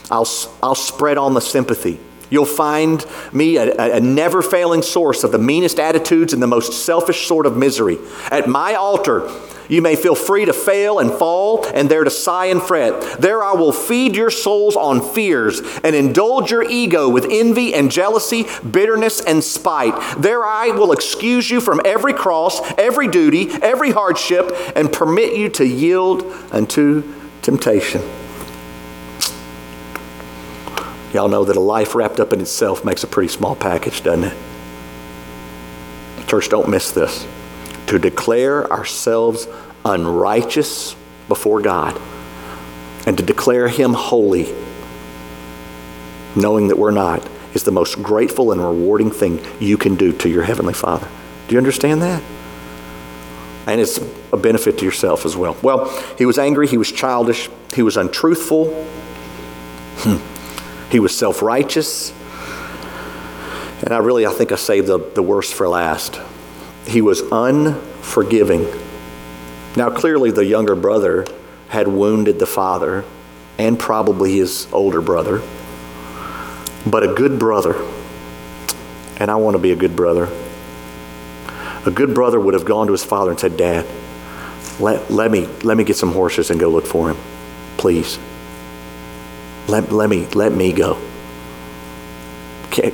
I'll, 0.10 0.28
I'll 0.62 0.76
spread 0.76 1.18
on 1.18 1.34
the 1.34 1.42
sympathy. 1.42 2.00
You'll 2.32 2.46
find 2.46 3.06
me 3.32 3.58
a, 3.58 3.98
a 3.98 4.00
never 4.00 4.42
failing 4.42 4.82
source 4.82 5.24
of 5.24 5.32
the 5.32 5.38
meanest 5.38 5.80
attitudes 5.80 6.34
and 6.34 6.42
the 6.42 6.48
most 6.48 6.74
selfish 6.84 7.28
sort 7.28 7.46
of 7.46 7.56
misery. 7.56 8.00
At 8.32 8.48
my 8.48 8.74
altar, 8.74 9.30
you 9.72 9.82
may 9.82 9.96
feel 9.96 10.16
free 10.16 10.44
to 10.44 10.52
fail 10.52 11.00
and 11.00 11.12
fall, 11.12 11.66
and 11.74 11.90
there 11.90 12.04
to 12.04 12.10
sigh 12.10 12.48
and 12.48 12.62
fret. 12.62 13.20
There 13.22 13.42
I 13.42 13.54
will 13.54 13.72
feed 13.72 14.18
your 14.18 14.30
souls 14.30 14.76
on 14.76 15.02
fears 15.02 15.62
and 15.84 15.96
indulge 15.96 16.52
your 16.52 16.64
ego 16.64 17.08
with 17.08 17.26
envy 17.30 17.74
and 17.74 17.90
jealousy, 17.90 18.48
bitterness 18.70 19.22
and 19.22 19.42
spite. 19.42 19.94
There 20.18 20.44
I 20.44 20.72
will 20.72 20.92
excuse 20.92 21.50
you 21.50 21.62
from 21.62 21.80
every 21.86 22.14
cross, 22.14 22.60
every 22.78 23.08
duty, 23.08 23.50
every 23.62 23.92
hardship, 23.92 24.52
and 24.76 24.92
permit 24.92 25.38
you 25.38 25.48
to 25.52 25.66
yield 25.66 26.24
unto 26.52 27.04
temptation. 27.42 28.02
Y'all 31.14 31.28
know 31.28 31.44
that 31.44 31.58
a 31.58 31.62
life 31.62 31.94
wrapped 31.94 32.20
up 32.20 32.32
in 32.32 32.40
itself 32.40 32.86
makes 32.86 33.04
a 33.04 33.08
pretty 33.08 33.28
small 33.28 33.56
package, 33.56 34.04
doesn't 34.04 34.24
it? 34.24 34.38
Church, 36.28 36.48
don't 36.50 36.70
miss 36.70 36.92
this 36.92 37.28
to 37.88 38.00
declare 38.00 38.72
ourselves 38.72 39.48
unrighteous 39.84 40.96
before 41.28 41.60
God 41.62 42.00
and 43.06 43.18
to 43.18 43.24
declare 43.24 43.68
Him 43.68 43.94
holy, 43.94 44.54
knowing 46.36 46.70
that 46.70 46.78
we're 46.78 46.92
not, 46.92 47.28
is 47.54 47.64
the 47.64 47.72
most 47.72 48.02
grateful 48.02 48.54
and 48.54 48.62
rewarding 48.62 49.12
thing 49.12 49.46
you 49.60 49.78
can 49.78 49.96
do 49.96 50.14
to 50.14 50.30
your 50.30 50.44
Heavenly 50.44 50.74
Father. 50.74 51.10
Do 51.50 51.56
you 51.56 51.58
understand 51.58 52.02
that? 52.02 52.24
And 53.68 53.82
it's 53.82 54.00
a 54.32 54.38
benefit 54.38 54.78
to 54.80 54.86
yourself 54.86 55.26
as 55.26 55.36
well. 55.36 55.58
Well, 55.62 55.90
he 56.18 56.26
was 56.26 56.40
angry, 56.40 56.68
he 56.68 56.78
was 56.78 56.92
childish, 56.92 57.50
he 57.74 57.82
was 57.82 57.98
untruthful, 57.98 58.68
hmm. 59.98 60.31
He 60.92 61.00
was 61.00 61.18
self 61.18 61.42
righteous. 61.42 62.14
And 63.84 63.94
I 63.94 63.98
really, 63.98 64.28
I 64.28 64.32
think 64.32 64.52
I 64.52 64.56
saved 64.56 64.88
the, 64.88 65.00
the 65.00 65.24
worst 65.24 65.56
for 65.56 65.68
last 65.68 66.20
he 66.86 67.02
was 67.02 67.22
unforgiving. 67.32 68.68
Now, 69.76 69.90
clearly, 69.90 70.32
the 70.32 70.46
younger 70.46 70.76
brother 70.76 71.26
had 71.70 71.88
wounded 71.88 72.40
the 72.40 72.46
father 72.46 73.06
and 73.58 73.80
probably 73.80 74.38
his 74.38 74.68
older 74.74 75.02
brother. 75.02 75.42
But 76.86 77.04
a 77.04 77.14
good 77.14 77.40
brother, 77.40 77.76
and 79.18 79.30
I 79.30 79.36
want 79.36 79.56
to 79.56 79.60
be 79.60 79.72
a 79.72 79.76
good 79.76 79.96
brother, 79.96 80.28
a 81.86 81.92
good 81.92 82.14
brother 82.14 82.40
would 82.40 82.54
have 82.54 82.66
gone 82.66 82.88
to 82.88 82.92
his 82.92 83.06
father 83.06 83.32
and 83.32 83.40
said, 83.40 83.56
Dad, 83.56 83.86
let, 84.80 85.12
let, 85.12 85.32
me, 85.32 85.46
let 85.64 85.78
me 85.78 85.84
get 85.84 85.96
some 85.96 86.12
horses 86.12 86.50
and 86.50 86.60
go 86.60 86.70
look 86.70 86.86
for 86.86 87.10
him. 87.10 87.18
Please. 87.78 88.20
Let, 89.68 89.92
let, 89.92 90.10
me, 90.10 90.26
let 90.28 90.52
me 90.52 90.74
go. 90.74 91.00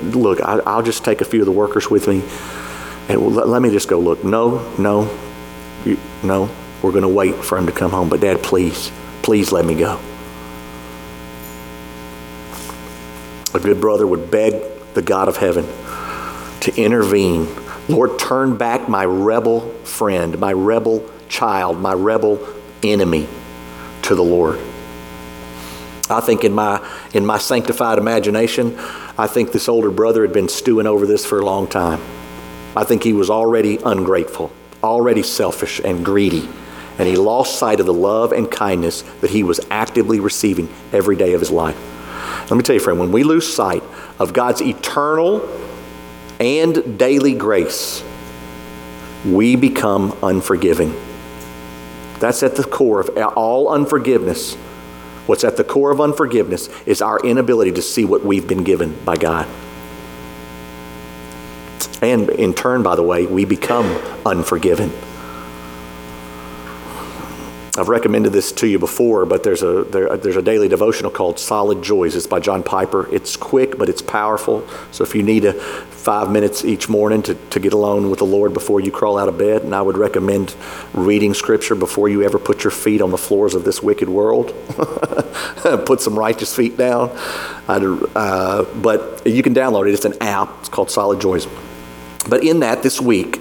look, 0.02 0.42
I, 0.42 0.60
I'll 0.66 0.84
just 0.84 1.04
take 1.04 1.22
a 1.22 1.26
few 1.26 1.42
of 1.42 1.46
the 1.46 1.52
workers 1.52 1.90
with 1.90 2.08
me 2.08 2.24
and 3.10 3.36
let, 3.36 3.48
let, 3.48 3.62
me 3.62 3.70
just 3.70 3.88
go 3.88 4.00
look. 4.00 4.24
No, 4.24 4.74
no, 4.78 5.18
you, 5.86 5.98
no. 6.24 6.50
We're 6.82 6.92
going 6.92 7.04
to 7.04 7.10
wait 7.10 7.36
for 7.36 7.58
him 7.58 7.66
to 7.66 7.72
come 7.72 7.92
home. 7.92 8.10
But 8.10 8.22
Dad, 8.22 8.44
please, 8.44 8.92
please 9.24 9.52
let 9.52 9.66
me 9.66 9.76
go. 9.76 10.00
A 13.54 13.60
good 13.60 13.82
brother 13.82 14.06
would 14.06 14.30
beg 14.30 14.62
the 14.94 15.02
God 15.02 15.28
of 15.28 15.38
heaven 15.38 15.66
to 16.62 16.76
intervene. 16.76 17.48
Lord, 17.88 18.20
turn 18.20 18.58
back 18.58 18.90
my 18.90 19.06
rebel 19.06 19.62
friend, 19.84 20.38
my 20.40 20.54
rebel 20.54 21.10
child, 21.30 21.80
my 21.80 21.94
rebel 21.94 22.46
enemy 22.84 23.28
to 24.04 24.16
the 24.16 24.24
Lord. 24.24 24.60
I 26.10 26.22
think 26.22 26.44
in 26.44 26.54
my 26.54 26.86
in 27.14 27.26
my 27.26 27.38
sanctified 27.38 27.98
imagination, 27.98 28.78
I 29.18 29.28
think 29.28 29.52
this 29.52 29.68
older 29.68 29.92
brother 29.92 30.22
had 30.22 30.34
been 30.34 30.50
stewing 30.50 30.88
over 30.88 31.06
this 31.06 31.26
for 31.26 31.40
a 31.40 31.46
long 31.46 31.68
time. 31.68 32.02
I 32.76 32.84
think 32.84 33.04
he 33.04 33.14
was 33.14 33.30
already 33.30 33.80
ungrateful, 33.84 34.52
already 34.84 35.24
selfish 35.24 35.82
and 35.84 36.06
greedy, 36.06 36.48
and 36.98 37.08
he 37.08 37.16
lost 37.16 37.58
sight 37.58 37.80
of 37.80 37.86
the 37.86 37.94
love 37.94 38.32
and 38.32 38.50
kindness 38.50 39.02
that 39.22 39.32
he 39.32 39.44
was 39.44 39.60
actively 39.70 40.20
receiving 40.20 40.70
every 40.94 41.16
day 41.16 41.34
of 41.34 41.40
his 41.42 41.52
life. 41.52 41.78
Let 42.50 42.56
me 42.56 42.64
tell 42.64 42.76
you, 42.76 42.80
friend, 42.80 43.00
when 43.00 43.12
we 43.12 43.24
lose 43.24 43.52
sight 43.52 43.84
of 44.20 44.32
God's 44.32 44.62
eternal 44.62 45.48
and 46.40 46.98
daily 46.98 47.34
grace, 47.34 48.04
we 49.26 49.56
become 49.56 50.18
unforgiving. 50.24 50.96
That's 52.20 52.44
at 52.44 52.56
the 52.56 52.64
core 52.64 53.02
of 53.02 53.10
all 53.36 53.70
unforgiveness. 53.70 54.56
What's 55.28 55.44
at 55.44 55.58
the 55.58 55.64
core 55.64 55.92
of 55.92 56.02
unforgiveness 56.02 56.70
is 56.86 57.02
our 57.02 57.20
inability 57.20 57.74
to 57.74 57.82
see 57.82 58.06
what 58.06 58.24
we've 58.24 58.48
been 58.48 58.64
given 58.64 58.98
by 59.04 59.18
God. 59.18 59.48
And 62.02 62.30
in 62.30 62.54
turn, 62.54 62.84
by 62.84 62.96
the 62.96 63.04
way, 63.04 63.26
we 63.26 63.46
become 63.46 63.86
unforgiven. 64.26 64.92
I've 67.78 67.90
recommended 67.90 68.34
this 68.34 68.52
to 68.54 68.68
you 68.68 68.80
before, 68.80 69.26
but 69.28 69.44
there's 69.44 69.62
a, 69.62 69.84
there, 69.84 70.18
there's 70.18 70.36
a 70.36 70.42
daily 70.42 70.68
devotional 70.68 71.12
called 71.12 71.38
Solid 71.38 71.84
Joys. 71.84 72.16
It's 72.16 72.26
by 72.26 72.40
John 72.40 72.64
Piper. 72.64 73.08
It's 73.14 73.36
quick, 73.36 73.78
but 73.78 73.88
it's 73.88 74.02
powerful. 74.02 74.68
So 74.92 75.04
if 75.04 75.14
you 75.14 75.22
need 75.22 75.46
a 75.46 75.54
five 75.54 76.32
minutes 76.32 76.66
each 76.66 76.90
morning 76.90 77.22
to, 77.22 77.36
to 77.36 77.60
get 77.60 77.74
alone 77.74 78.10
with 78.10 78.20
the 78.20 78.26
Lord 78.26 78.54
before 78.54 78.80
you 78.80 78.92
crawl 78.92 79.18
out 79.18 79.30
of 79.30 79.38
bed, 79.38 79.62
and 79.62 79.76
I 79.76 79.82
would 79.84 79.98
recommend 79.98 80.56
reading 80.94 81.36
Scripture 81.36 81.76
before 81.76 82.10
you 82.10 82.24
ever 82.24 82.40
put 82.40 82.64
your 82.64 82.72
feet 82.72 83.02
on 83.02 83.12
the 83.12 83.18
floors 83.18 83.54
of 83.54 83.64
this 83.64 83.84
wicked 83.84 84.10
world. 84.10 84.56
put 85.86 86.02
some 86.02 86.18
righteous 86.18 86.56
feet 86.56 86.78
down. 86.78 87.12
Uh, 87.68 88.64
but 88.82 89.28
you 89.28 89.44
can 89.44 89.54
download 89.54 89.88
it. 89.88 89.94
It's 89.94 90.06
an 90.06 90.16
app. 90.20 90.50
It's 90.62 90.70
called 90.70 90.90
Solid 90.90 91.22
Joys. 91.22 91.46
But 92.28 92.44
in 92.44 92.62
that, 92.62 92.82
this 92.82 93.00
week, 93.00 93.40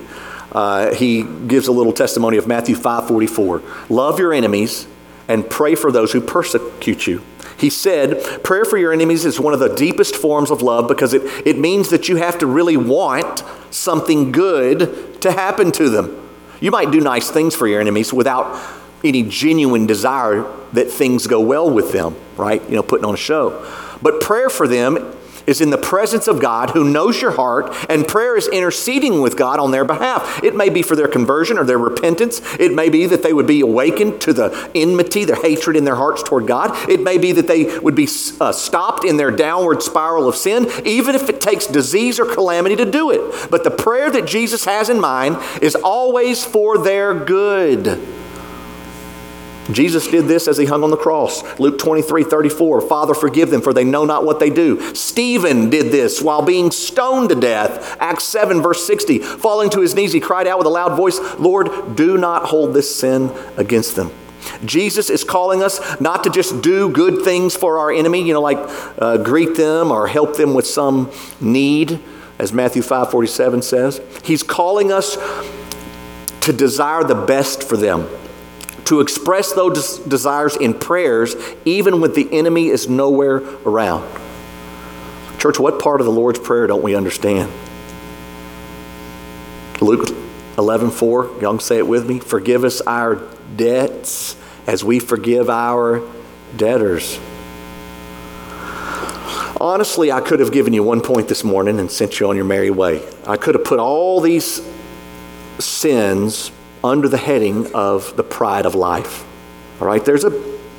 uh, 0.56 0.94
he 0.94 1.22
gives 1.22 1.68
a 1.68 1.72
little 1.72 1.92
testimony 1.92 2.38
of 2.38 2.46
Matthew 2.46 2.76
5:44. 2.76 3.90
Love 3.90 4.18
your 4.18 4.32
enemies 4.32 4.86
and 5.28 5.48
pray 5.48 5.74
for 5.74 5.92
those 5.92 6.12
who 6.12 6.20
persecute 6.22 7.06
you. 7.06 7.22
He 7.58 7.68
said, 7.68 8.42
prayer 8.42 8.64
for 8.64 8.78
your 8.78 8.92
enemies 8.92 9.26
is 9.26 9.38
one 9.38 9.52
of 9.52 9.60
the 9.60 9.74
deepest 9.74 10.16
forms 10.16 10.50
of 10.50 10.62
love 10.62 10.88
because 10.88 11.12
it, 11.12 11.22
it 11.46 11.58
means 11.58 11.90
that 11.90 12.08
you 12.08 12.16
have 12.16 12.38
to 12.38 12.46
really 12.46 12.76
want 12.76 13.42
something 13.70 14.32
good 14.32 15.20
to 15.20 15.32
happen 15.32 15.72
to 15.72 15.90
them. 15.90 16.28
You 16.60 16.70
might 16.70 16.90
do 16.90 17.00
nice 17.00 17.30
things 17.30 17.54
for 17.54 17.66
your 17.66 17.80
enemies 17.80 18.12
without 18.12 18.58
any 19.04 19.22
genuine 19.24 19.86
desire 19.86 20.44
that 20.72 20.90
things 20.90 21.26
go 21.26 21.40
well 21.40 21.68
with 21.68 21.92
them, 21.92 22.16
right? 22.36 22.62
You 22.68 22.76
know, 22.76 22.82
putting 22.82 23.04
on 23.04 23.14
a 23.14 23.18
show. 23.18 23.66
But 24.00 24.20
prayer 24.20 24.48
for 24.48 24.66
them 24.66 25.14
is 25.46 25.60
in 25.60 25.70
the 25.70 25.78
presence 25.78 26.28
of 26.28 26.40
God 26.40 26.70
who 26.70 26.88
knows 26.88 27.20
your 27.20 27.32
heart, 27.32 27.74
and 27.88 28.06
prayer 28.06 28.36
is 28.36 28.48
interceding 28.48 29.20
with 29.20 29.36
God 29.36 29.58
on 29.58 29.70
their 29.70 29.84
behalf. 29.84 30.42
It 30.42 30.54
may 30.54 30.68
be 30.68 30.82
for 30.82 30.96
their 30.96 31.08
conversion 31.08 31.58
or 31.58 31.64
their 31.64 31.78
repentance. 31.78 32.40
It 32.58 32.74
may 32.74 32.88
be 32.88 33.06
that 33.06 33.22
they 33.22 33.32
would 33.32 33.46
be 33.46 33.60
awakened 33.60 34.20
to 34.22 34.32
the 34.32 34.70
enmity, 34.74 35.24
their 35.24 35.40
hatred 35.40 35.76
in 35.76 35.84
their 35.84 35.96
hearts 35.96 36.22
toward 36.22 36.46
God. 36.46 36.88
It 36.88 37.02
may 37.02 37.18
be 37.18 37.32
that 37.32 37.46
they 37.46 37.78
would 37.78 37.94
be 37.94 38.08
uh, 38.40 38.52
stopped 38.52 39.04
in 39.04 39.16
their 39.16 39.30
downward 39.30 39.82
spiral 39.82 40.28
of 40.28 40.36
sin, 40.36 40.66
even 40.84 41.14
if 41.14 41.28
it 41.28 41.40
takes 41.40 41.66
disease 41.66 42.18
or 42.18 42.26
calamity 42.26 42.76
to 42.76 42.90
do 42.90 43.10
it. 43.10 43.50
But 43.50 43.64
the 43.64 43.70
prayer 43.70 44.10
that 44.10 44.26
Jesus 44.26 44.64
has 44.64 44.88
in 44.88 45.00
mind 45.00 45.38
is 45.62 45.74
always 45.74 46.44
for 46.44 46.78
their 46.78 47.14
good. 47.14 48.25
Jesus 49.72 50.08
did 50.08 50.26
this 50.26 50.46
as 50.46 50.58
he 50.58 50.66
hung 50.66 50.84
on 50.84 50.90
the 50.90 50.96
cross. 50.96 51.42
Luke 51.58 51.78
23 51.78 52.24
34, 52.24 52.80
Father, 52.82 53.14
forgive 53.14 53.50
them, 53.50 53.60
for 53.60 53.72
they 53.72 53.84
know 53.84 54.04
not 54.04 54.24
what 54.24 54.38
they 54.38 54.50
do. 54.50 54.94
Stephen 54.94 55.70
did 55.70 55.90
this 55.90 56.22
while 56.22 56.42
being 56.42 56.70
stoned 56.70 57.30
to 57.30 57.34
death. 57.34 57.96
Acts 58.00 58.24
7, 58.24 58.62
verse 58.62 58.86
60, 58.86 59.18
falling 59.18 59.70
to 59.70 59.80
his 59.80 59.94
knees, 59.94 60.12
he 60.12 60.20
cried 60.20 60.46
out 60.46 60.58
with 60.58 60.66
a 60.66 60.70
loud 60.70 60.96
voice, 60.96 61.18
Lord, 61.38 61.96
do 61.96 62.16
not 62.16 62.44
hold 62.44 62.74
this 62.74 62.94
sin 62.94 63.32
against 63.56 63.96
them. 63.96 64.10
Jesus 64.64 65.10
is 65.10 65.24
calling 65.24 65.62
us 65.62 66.00
not 66.00 66.22
to 66.24 66.30
just 66.30 66.62
do 66.62 66.88
good 66.88 67.24
things 67.24 67.56
for 67.56 67.78
our 67.78 67.90
enemy, 67.90 68.22
you 68.22 68.32
know, 68.32 68.40
like 68.40 68.58
uh, 68.98 69.16
greet 69.16 69.56
them 69.56 69.90
or 69.90 70.06
help 70.06 70.36
them 70.36 70.54
with 70.54 70.66
some 70.66 71.10
need, 71.40 71.98
as 72.38 72.52
Matthew 72.52 72.82
5 72.82 73.10
47 73.10 73.62
says. 73.62 74.00
He's 74.22 74.44
calling 74.44 74.92
us 74.92 75.16
to 76.42 76.52
desire 76.52 77.02
the 77.02 77.16
best 77.16 77.64
for 77.64 77.76
them 77.76 78.08
to 78.86 79.00
express 79.00 79.52
those 79.52 79.98
desires 80.00 80.56
in 80.56 80.74
prayers, 80.74 81.34
even 81.64 82.00
when 82.00 82.12
the 82.12 82.28
enemy 82.32 82.68
is 82.68 82.88
nowhere 82.88 83.36
around. 83.64 84.08
Church, 85.38 85.58
what 85.58 85.80
part 85.80 86.00
of 86.00 86.06
the 86.06 86.12
Lord's 86.12 86.38
Prayer 86.38 86.66
don't 86.66 86.82
we 86.82 86.94
understand? 86.94 87.52
Luke 89.80 90.08
11 90.56 90.90
4, 90.90 91.40
y'all 91.40 91.58
say 91.58 91.78
it 91.78 91.86
with 91.86 92.08
me. 92.08 92.18
Forgive 92.18 92.64
us 92.64 92.80
our 92.80 93.16
debts 93.56 94.36
as 94.66 94.82
we 94.82 94.98
forgive 94.98 95.50
our 95.50 96.02
debtors. 96.56 97.18
Honestly, 99.60 100.12
I 100.12 100.20
could 100.20 100.40
have 100.40 100.52
given 100.52 100.72
you 100.72 100.82
one 100.82 101.00
point 101.00 101.28
this 101.28 101.42
morning 101.42 101.80
and 101.80 101.90
sent 101.90 102.20
you 102.20 102.28
on 102.28 102.36
your 102.36 102.44
merry 102.44 102.70
way. 102.70 103.06
I 103.26 103.36
could 103.36 103.54
have 103.54 103.64
put 103.64 103.78
all 103.78 104.20
these 104.20 104.62
sins 105.58 106.50
under 106.86 107.08
the 107.08 107.18
heading 107.18 107.72
of 107.74 108.16
the 108.16 108.24
pride 108.24 108.66
of 108.66 108.74
life. 108.74 109.24
All 109.80 109.86
right, 109.86 110.04
there's 110.04 110.24
a 110.24 110.30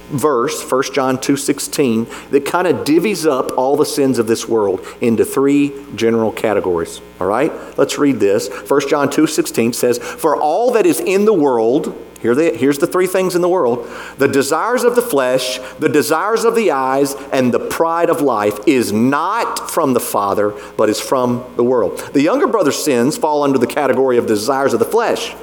verse, 0.09 0.61
1 0.61 0.93
John 0.93 1.17
2:16, 1.17 2.07
that 2.31 2.45
kind 2.45 2.67
of 2.67 2.85
divvies 2.85 3.29
up 3.29 3.51
all 3.57 3.75
the 3.75 3.85
sins 3.85 4.19
of 4.19 4.27
this 4.27 4.47
world 4.47 4.79
into 5.01 5.25
three 5.25 5.73
general 5.95 6.31
categories. 6.31 7.01
All 7.19 7.27
right? 7.27 7.51
Let's 7.77 7.97
read 7.97 8.19
this. 8.19 8.49
1 8.67 8.87
John 8.87 9.09
2:16 9.09 9.73
says, 9.73 9.97
"For 9.97 10.35
all 10.35 10.71
that 10.71 10.85
is 10.85 10.99
in 10.99 11.25
the 11.25 11.33
world, 11.33 11.93
here 12.21 12.33
the, 12.33 12.51
here's 12.51 12.79
the 12.79 12.87
three 12.87 13.05
things 13.05 13.35
in 13.35 13.41
the 13.41 13.49
world 13.49 13.87
the 14.17 14.27
desires 14.27 14.83
of 14.83 14.95
the 14.95 15.01
flesh, 15.01 15.59
the 15.79 15.89
desires 15.89 16.45
of 16.45 16.55
the 16.55 16.71
eyes, 16.71 17.15
and 17.31 17.53
the 17.53 17.59
pride 17.59 18.09
of 18.09 18.21
life 18.21 18.59
is 18.65 18.91
not 18.91 19.69
from 19.69 19.93
the 19.93 19.99
Father, 19.99 20.53
but 20.77 20.89
is 20.89 20.99
from 20.99 21.43
the 21.57 21.63
world. 21.63 21.97
The 22.13 22.21
younger 22.21 22.47
brother's 22.47 22.83
sins 22.83 23.17
fall 23.17 23.43
under 23.43 23.59
the 23.59 23.67
category 23.67 24.17
of 24.17 24.25
desires 24.25 24.73
of 24.73 24.79
the 24.79 24.85
flesh. 24.85 25.35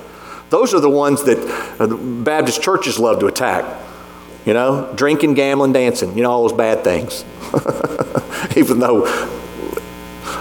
Those 0.55 0.73
are 0.73 0.79
the 0.79 0.89
ones 0.89 1.25
that 1.25 1.37
uh, 1.81 1.89
Baptist 1.89 2.63
churches 2.63 2.97
love 2.97 3.19
to 3.19 3.27
attack. 3.27 3.65
You 4.47 4.55
know, 4.55 4.93
drinking, 4.95 5.35
gambling, 5.35 5.73
dancing, 5.73 6.17
you 6.17 6.23
know, 6.23 6.31
all 6.31 6.47
those 6.47 6.57
bad 6.57 6.85
things. 6.85 7.25
Even 8.57 8.79
though 8.79 9.05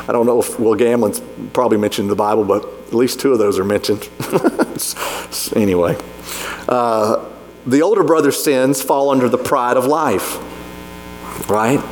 I 0.07 0.11
don't 0.11 0.27
know 0.27 0.39
if, 0.39 0.59
well, 0.59 0.75
gambling's 0.75 1.19
probably 1.53 1.79
mentioned 1.79 2.05
in 2.05 2.09
the 2.09 2.15
Bible, 2.15 2.43
but 2.43 2.63
at 2.63 2.93
least 2.93 3.21
two 3.21 3.31
of 3.33 3.39
those 3.39 3.57
are 3.57 3.63
mentioned. 3.63 4.07
anyway, 5.55 5.97
uh, 6.69 7.27
the 7.65 7.81
older 7.81 8.03
brother's 8.03 8.41
sins 8.43 8.83
fall 8.83 9.09
under 9.09 9.27
the 9.27 9.39
pride 9.39 9.77
of 9.77 9.87
life, 9.87 10.37
right? 11.49 11.83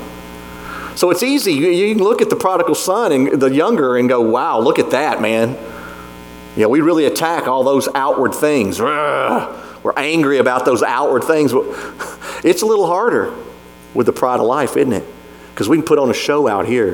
So 0.95 1.09
it's 1.09 1.23
easy. 1.23 1.53
You, 1.53 1.69
you 1.69 1.95
can 1.95 2.03
look 2.03 2.21
at 2.21 2.29
the 2.29 2.35
prodigal 2.35 2.75
son 2.75 3.11
and 3.11 3.41
the 3.41 3.51
younger 3.51 3.97
and 3.97 4.07
go, 4.07 4.21
wow, 4.21 4.59
look 4.59 4.77
at 4.77 4.91
that, 4.91 5.23
man. 5.23 5.57
Yeah, 6.55 6.65
we 6.65 6.81
really 6.81 7.05
attack 7.05 7.47
all 7.47 7.63
those 7.63 7.87
outward 7.95 8.33
things. 8.33 8.79
We're 8.79 9.93
angry 9.97 10.37
about 10.37 10.65
those 10.65 10.83
outward 10.83 11.23
things. 11.23 11.53
It's 12.43 12.63
a 12.63 12.65
little 12.65 12.87
harder 12.87 13.31
with 13.93 14.07
the 14.07 14.13
pride 14.13 14.39
of 14.39 14.47
life, 14.47 14.75
isn't 14.75 14.93
it? 14.93 15.05
Because 15.53 15.69
we 15.69 15.77
can 15.77 15.85
put 15.85 15.99
on 15.99 16.09
a 16.09 16.13
show 16.13 16.47
out 16.47 16.65
here. 16.65 16.93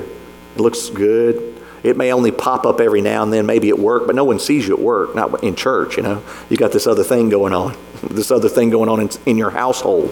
It 0.55 0.59
looks 0.59 0.89
good. 0.89 1.57
It 1.83 1.95
may 1.95 2.11
only 2.11 2.31
pop 2.31 2.65
up 2.65 2.81
every 2.81 3.01
now 3.01 3.23
and 3.23 3.31
then, 3.31 3.45
maybe 3.45 3.69
at 3.69 3.79
work, 3.79 4.07
but 4.07 4.13
no 4.13 4.25
one 4.25 4.39
sees 4.39 4.67
you 4.67 4.73
at 4.73 4.81
work, 4.81 5.15
not 5.15 5.41
in 5.41 5.55
church, 5.55 5.95
you 5.95 6.03
know. 6.03 6.21
You 6.49 6.57
got 6.57 6.73
this 6.73 6.85
other 6.85 7.05
thing 7.05 7.29
going 7.29 7.53
on, 7.53 7.77
this 8.03 8.29
other 8.29 8.49
thing 8.49 8.69
going 8.69 8.89
on 8.89 8.99
in, 8.99 9.09
in 9.25 9.37
your 9.37 9.51
household. 9.51 10.11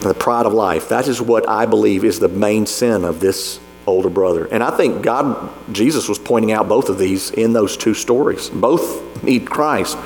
The 0.00 0.12
pride 0.12 0.44
of 0.44 0.52
life. 0.52 0.90
That 0.90 1.08
is 1.08 1.22
what 1.22 1.48
I 1.48 1.64
believe 1.64 2.04
is 2.04 2.18
the 2.18 2.28
main 2.28 2.66
sin 2.66 3.04
of 3.04 3.20
this 3.20 3.58
older 3.86 4.10
brother. 4.10 4.46
And 4.46 4.62
I 4.62 4.76
think 4.76 5.02
God, 5.02 5.50
Jesus 5.72 6.08
was 6.08 6.18
pointing 6.18 6.52
out 6.52 6.68
both 6.68 6.88
of 6.88 6.98
these 6.98 7.30
in 7.30 7.52
those 7.52 7.76
two 7.76 7.94
stories. 7.94 8.48
Both 8.50 9.22
need 9.22 9.46
Christ. 9.46 9.96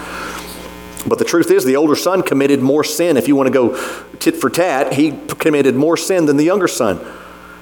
But 1.07 1.19
the 1.19 1.25
truth 1.25 1.51
is, 1.51 1.65
the 1.65 1.77
older 1.77 1.95
son 1.95 2.23
committed 2.23 2.61
more 2.61 2.83
sin. 2.83 3.17
If 3.17 3.29
you 3.29 3.37
want 3.37 3.47
to 3.47 3.53
go 3.53 3.77
tit 4.19 4.37
for 4.37 4.51
tat, 4.51 4.95
he 4.95 5.13
committed 5.39 5.75
more 5.77 5.97
sin 5.97 6.27
than 6.27 6.37
the 6.37 6.45
younger 6.45 6.69
son. 6.69 7.01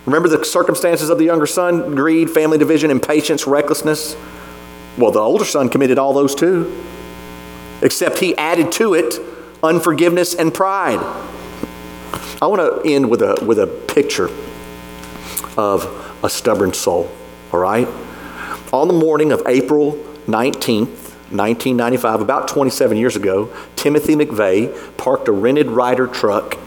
Remember 0.07 0.29
the 0.29 0.44
circumstances 0.44 1.11
of 1.11 1.18
the 1.18 1.24
younger 1.24 1.46
son 1.46 1.94
greed, 1.94 2.31
family 2.31 2.59
division, 2.59 2.90
impatience, 2.90 3.46
recklessness? 3.46 4.16
Well, 4.96 5.11
the 5.11 5.20
older 5.20 5.44
son 5.44 5.68
committed 5.68 5.98
all 5.98 6.12
those 6.12 6.35
too, 6.35 6.85
except 7.83 8.18
he 8.18 8.37
added 8.37 8.70
to 8.72 8.94
it 8.94 9.18
unforgiveness 9.62 10.35
and 10.35 10.53
pride. 10.53 11.00
I 12.40 12.46
want 12.46 12.61
to 12.61 12.88
end 12.88 13.11
with 13.11 13.22
a, 13.22 13.42
with 13.44 13.59
a 13.59 13.66
picture 13.66 14.31
of 15.57 16.04
a 16.25 16.31
stubborn 16.31 16.73
soul, 16.73 17.11
all 17.53 17.61
right? 17.61 17.87
On 18.73 18.89
the 18.89 18.95
morning 18.95 19.31
of 19.31 19.43
April 19.47 19.93
19th, 20.27 21.05
1995, 21.31 22.23
about 22.23 22.49
27 22.49 22.97
years 22.97 23.15
ago, 23.15 23.55
Timothy 23.77 24.15
McVeigh 24.15 24.97
parked 24.97 25.29
a 25.29 25.33
rented 25.33 25.71
Ryder 25.71 26.07
truck 26.07 26.59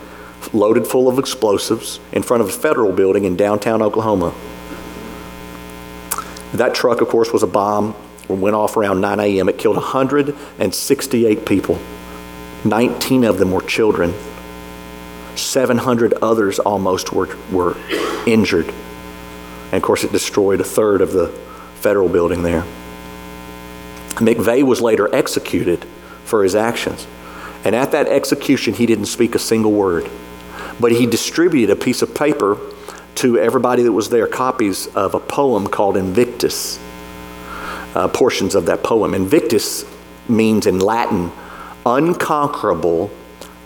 loaded 0.54 0.86
full 0.86 1.08
of 1.08 1.18
explosives 1.18 2.00
in 2.12 2.22
front 2.22 2.42
of 2.42 2.50
a 2.50 2.52
federal 2.52 2.92
building 2.92 3.26
in 3.26 3.36
downtown 3.36 3.82
Oklahoma. 3.82 4.34
That 6.54 6.76
truck, 6.76 7.02
of 7.02 7.08
course, 7.08 7.34
was 7.34 7.44
a 7.44 7.48
bomb. 7.48 7.96
It 8.30 8.34
went 8.34 8.56
off 8.56 8.78
around 8.78 9.02
9 9.02 9.20
a.m. 9.20 9.50
It 9.50 9.58
killed 9.58 9.76
168 9.76 11.46
people. 11.46 11.80
19 12.64 13.24
of 13.24 13.40
them 13.40 13.52
were 13.52 13.62
children. 13.62 14.14
700 15.36 16.14
others 16.22 16.60
almost 16.60 17.12
were, 17.12 17.36
were 17.52 17.76
injured. 18.26 18.72
And 19.72 19.76
of 19.76 19.82
course, 19.82 20.04
it 20.04 20.12
destroyed 20.12 20.62
a 20.62 20.64
third 20.64 21.02
of 21.02 21.12
the 21.12 21.28
federal 21.76 22.10
building 22.10 22.44
there. 22.44 22.64
McVeigh 24.16 24.64
was 24.64 24.82
later 24.82 25.14
executed 25.14 25.86
for 26.24 26.44
his 26.44 26.56
actions. 26.56 27.06
And 27.64 27.76
at 27.76 27.92
that 27.92 28.08
execution, 28.08 28.74
he 28.74 28.86
didn't 28.86 29.06
speak 29.06 29.36
a 29.36 29.40
single 29.40 29.72
word. 29.72 30.10
But 30.80 30.92
he 30.92 31.06
distributed 31.06 31.72
a 31.72 31.76
piece 31.76 32.02
of 32.02 32.16
paper 32.16 32.58
to 33.16 33.38
everybody 33.38 33.84
that 33.84 33.92
was 33.92 34.10
there, 34.10 34.28
copies 34.28 34.88
of 34.96 35.16
a 35.16 35.20
poem 35.20 35.68
called 35.68 35.98
Invictus, 35.98 36.80
uh, 37.96 38.08
portions 38.08 38.56
of 38.56 38.68
that 38.68 38.84
poem. 38.84 39.14
Invictus 39.14 39.86
means 40.30 40.68
in 40.68 40.80
Latin, 40.80 41.32
unconquerable, 41.86 43.10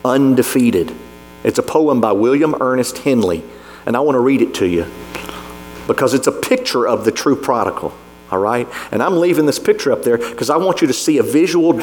undefeated. 0.05 0.95
It's 1.43 1.59
a 1.59 1.63
poem 1.63 2.01
by 2.01 2.11
William 2.13 2.55
Ernest 2.61 2.99
Henley. 2.99 3.43
And 3.85 3.97
I 3.97 3.99
want 3.99 4.15
to 4.15 4.19
read 4.19 4.41
it 4.41 4.53
to 4.55 4.67
you 4.67 4.85
because 5.87 6.13
it's 6.13 6.27
a 6.27 6.31
picture 6.31 6.87
of 6.87 7.05
the 7.05 7.11
true 7.11 7.35
prodigal 7.35 7.93
all 8.31 8.39
right? 8.39 8.67
And 8.91 9.03
I'm 9.03 9.19
leaving 9.19 9.45
this 9.45 9.59
picture 9.59 9.91
up 9.91 10.03
there 10.03 10.17
because 10.17 10.49
I 10.49 10.57
want 10.57 10.81
you 10.81 10.87
to 10.87 10.93
see 10.93 11.17
a 11.17 11.23
visual 11.23 11.79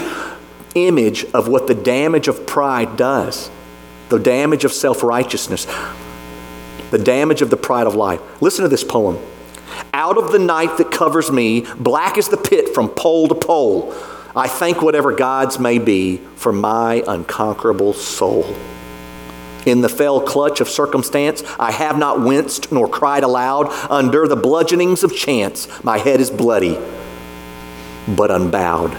image 0.74 1.24
of 1.26 1.48
what 1.48 1.66
the 1.66 1.74
damage 1.74 2.26
of 2.26 2.46
pride 2.46 2.96
does, 2.96 3.50
the 4.08 4.18
damage 4.18 4.64
of 4.64 4.72
self 4.72 5.02
righteousness, 5.02 5.66
the 6.90 6.98
damage 6.98 7.42
of 7.42 7.50
the 7.50 7.56
pride 7.56 7.86
of 7.86 7.94
life. 7.94 8.20
Listen 8.40 8.62
to 8.62 8.68
this 8.68 8.84
poem. 8.84 9.18
Out 9.92 10.16
of 10.16 10.32
the 10.32 10.38
night 10.38 10.78
that 10.78 10.90
covers 10.90 11.30
me, 11.30 11.66
black 11.78 12.16
is 12.16 12.28
the 12.28 12.36
pit 12.38 12.74
from 12.74 12.88
pole 12.88 13.28
to 13.28 13.34
pole. 13.34 13.94
I 14.34 14.48
thank 14.48 14.80
whatever 14.80 15.14
gods 15.14 15.58
may 15.58 15.78
be 15.78 16.18
for 16.36 16.52
my 16.52 17.02
unconquerable 17.06 17.92
soul. 17.92 18.44
In 19.68 19.82
the 19.82 19.88
fell 19.90 20.22
clutch 20.22 20.62
of 20.62 20.68
circumstance, 20.70 21.42
I 21.60 21.72
have 21.72 21.98
not 21.98 22.22
winced 22.22 22.72
nor 22.72 22.88
cried 22.88 23.22
aloud. 23.22 23.66
Under 23.90 24.26
the 24.26 24.34
bludgeonings 24.34 25.04
of 25.04 25.14
chance, 25.14 25.68
my 25.84 25.98
head 25.98 26.20
is 26.20 26.30
bloody, 26.30 26.78
but 28.08 28.30
unbowed. 28.30 28.96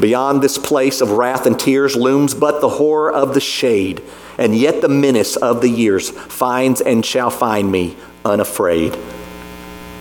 Beyond 0.00 0.40
this 0.40 0.56
place 0.56 1.02
of 1.02 1.10
wrath 1.10 1.44
and 1.44 1.60
tears 1.60 1.94
looms 1.94 2.32
but 2.32 2.62
the 2.62 2.70
horror 2.70 3.12
of 3.12 3.34
the 3.34 3.40
shade, 3.40 4.02
and 4.38 4.56
yet 4.56 4.80
the 4.80 4.88
menace 4.88 5.36
of 5.36 5.60
the 5.60 5.68
years 5.68 6.08
finds 6.08 6.80
and 6.80 7.04
shall 7.04 7.28
find 7.28 7.70
me 7.70 7.94
unafraid. 8.24 8.96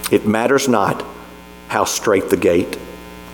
It 0.10 0.26
matters 0.26 0.70
not 0.70 1.04
how 1.68 1.84
straight 1.84 2.30
the 2.30 2.38
gate, 2.38 2.80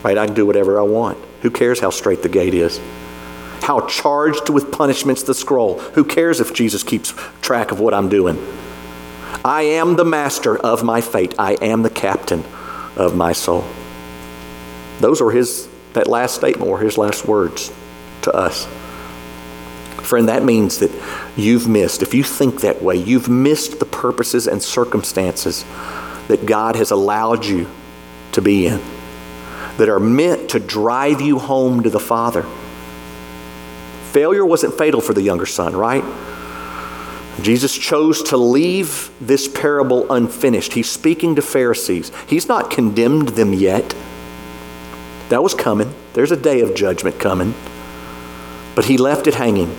right? 0.02 0.17
I 0.17 0.26
can 0.26 0.34
do 0.34 0.48
whatever 0.48 0.80
I 0.80 0.84
want. 0.84 1.20
Who 1.43 1.52
cares 1.52 1.80
how 1.80 1.91
straight 1.91 2.24
the 2.24 2.30
gate 2.30 2.56
is? 2.56 2.82
How 3.62 3.86
charged 3.88 4.50
with 4.50 4.72
punishments 4.72 5.24
the 5.24 5.34
scroll. 5.34 5.80
Who 5.80 6.04
cares 6.04 6.39
if 6.39 6.54
Jesus 6.54 6.84
keeps 6.84 7.13
track 7.41 7.72
of 7.72 7.80
what 7.80 7.93
I'm 7.93 8.10
doing? 8.10 8.38
I 9.43 9.63
am 9.63 9.96
the 9.96 10.06
master 10.06 10.58
of 10.58 10.84
my 10.84 11.02
fate. 11.02 11.36
I 11.38 11.54
am 11.54 11.82
the 11.82 11.89
captain 11.89 12.43
of 12.96 13.15
my 13.15 13.34
soul. 13.34 13.65
Those 15.00 15.22
were 15.22 15.32
his, 15.32 15.67
that 15.93 16.08
last 16.08 16.36
statement 16.36 16.70
were 16.70 16.80
his 16.80 16.97
last 16.97 17.26
words 17.26 17.72
to 18.24 18.34
us. 18.34 18.68
Friend, 20.01 20.28
that 20.30 20.43
means 20.43 20.80
that 20.80 20.91
you've 21.36 21.68
missed, 21.68 22.01
if 22.01 22.14
you 22.14 22.24
think 22.24 22.62
that 22.62 22.82
way, 22.82 22.95
you've 22.95 23.30
missed 23.30 23.80
the 23.80 23.86
purposes 23.86 24.47
and 24.47 24.64
circumstances 24.64 25.66
that 26.28 26.45
God 26.45 26.76
has 26.76 26.91
allowed 26.91 27.45
you 27.45 27.68
to 28.32 28.41
be 28.41 28.68
in, 28.68 28.82
that 29.78 29.89
are 29.89 29.99
meant 29.99 30.49
to 30.51 30.60
drive 30.60 31.22
you 31.22 31.39
home 31.39 31.84
to 31.84 31.89
the 31.89 31.99
Father. 31.99 32.45
Failure 34.12 34.45
wasn't 34.45 34.78
fatal 34.78 35.01
for 35.01 35.14
the 35.14 35.22
younger 35.22 35.45
son, 35.45 35.76
right? 35.76 36.03
Jesus 37.41 37.78
chose 37.78 38.24
to 38.24 38.38
leave 38.38 39.12
this 39.22 39.47
parable 39.47 40.12
unfinished. 40.12 40.74
He's 40.74 40.89
speaking 40.89 41.36
to 41.36 41.41
Pharisees. 41.41 42.12
He's 42.28 42.47
not 42.47 42.72
condemned 42.72 43.30
them 43.30 43.53
yet. 43.53 43.95
That 45.30 45.43
was 45.43 45.53
coming. 45.53 45.93
There's 46.14 46.32
a 46.32 46.38
day 46.38 46.62
of 46.62 46.74
judgment 46.74 47.20
coming. 47.20 47.53
But 48.76 48.86
he 48.86 48.97
left 48.97 49.28
it 49.28 49.36
hanging. 49.36 49.76